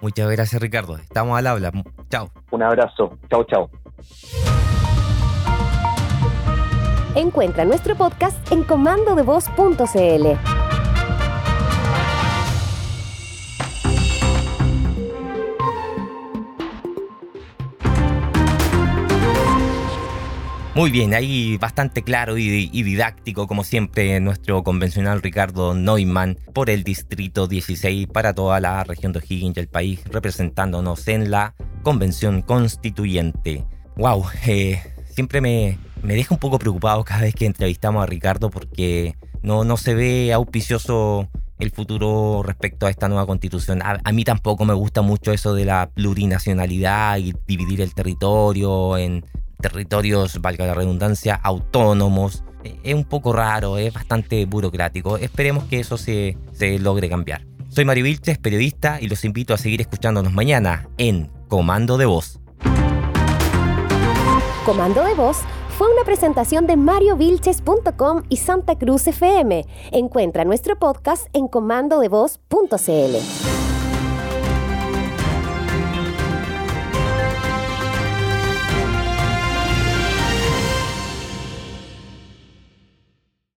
Muchas 0.00 0.30
gracias 0.30 0.60
Ricardo, 0.60 0.96
estamos 0.96 1.38
al 1.38 1.46
habla. 1.46 1.70
Chao. 2.08 2.28
Un 2.50 2.62
abrazo, 2.62 3.18
chao, 3.30 3.44
chao. 3.44 3.70
Encuentra 7.14 7.64
nuestro 7.64 7.94
podcast 7.94 8.50
en 8.50 8.64
comandodevoz.cl. 8.64 10.61
Muy 20.74 20.90
bien, 20.90 21.12
ahí 21.12 21.58
bastante 21.58 22.02
claro 22.02 22.38
y, 22.38 22.70
didáctico, 22.70 23.46
como 23.46 23.62
siempre, 23.62 24.18
nuestro 24.20 24.62
convencional 24.64 25.20
Ricardo 25.20 25.74
Neumann 25.74 26.38
por 26.54 26.70
el 26.70 26.82
Distrito 26.82 27.46
16 27.46 28.06
para 28.06 28.32
toda 28.32 28.58
la 28.58 28.82
región 28.82 29.12
de 29.12 29.18
O'Higgins 29.18 29.54
del 29.54 29.68
país, 29.68 30.00
representándonos 30.10 31.06
en 31.08 31.30
la 31.30 31.54
Convención 31.82 32.40
Constituyente. 32.40 33.66
¡Wow! 33.96 34.24
Eh, 34.46 34.82
siempre 35.10 35.42
me, 35.42 35.76
me 36.02 36.14
deja 36.14 36.34
un 36.34 36.40
poco 36.40 36.58
preocupado 36.58 37.04
cada 37.04 37.20
vez 37.20 37.34
que 37.34 37.44
entrevistamos 37.44 38.02
a 38.02 38.06
Ricardo 38.06 38.48
porque 38.48 39.14
no, 39.42 39.64
no 39.64 39.76
se 39.76 39.92
ve 39.92 40.32
auspicioso 40.32 41.28
el 41.58 41.70
futuro 41.70 42.42
respecto 42.42 42.86
a 42.86 42.90
esta 42.90 43.08
nueva 43.08 43.26
constitución. 43.26 43.82
A, 43.82 44.00
a, 44.02 44.12
mí 44.12 44.24
tampoco 44.24 44.64
me 44.64 44.72
gusta 44.72 45.02
mucho 45.02 45.32
eso 45.32 45.54
de 45.54 45.66
la 45.66 45.90
plurinacionalidad 45.92 47.18
y 47.18 47.34
dividir 47.46 47.82
el 47.82 47.92
territorio 47.92 48.96
en 48.96 49.26
territorios, 49.62 50.42
valga 50.42 50.66
la 50.66 50.74
redundancia, 50.74 51.34
autónomos. 51.34 52.44
Eh, 52.64 52.78
es 52.82 52.94
un 52.94 53.04
poco 53.04 53.32
raro, 53.32 53.78
es 53.78 53.94
bastante 53.94 54.44
burocrático. 54.44 55.16
Esperemos 55.16 55.64
que 55.64 55.80
eso 55.80 55.96
se, 55.96 56.36
se 56.52 56.78
logre 56.78 57.08
cambiar. 57.08 57.46
Soy 57.70 57.86
Mario 57.86 58.04
Vilches, 58.04 58.36
periodista, 58.36 59.00
y 59.00 59.08
los 59.08 59.24
invito 59.24 59.54
a 59.54 59.58
seguir 59.58 59.80
escuchándonos 59.80 60.34
mañana 60.34 60.90
en 60.98 61.30
Comando 61.48 61.96
de 61.96 62.04
Voz. 62.04 62.38
Comando 64.66 65.02
de 65.04 65.14
Voz 65.14 65.38
fue 65.78 65.92
una 65.92 66.04
presentación 66.04 66.66
de 66.66 66.76
mariovilches.com 66.76 68.24
y 68.28 68.36
Santa 68.36 68.76
Cruz 68.76 69.06
FM. 69.06 69.64
Encuentra 69.90 70.44
nuestro 70.44 70.78
podcast 70.78 71.26
en 71.32 71.48
comandodevoz.cl. 71.48 73.51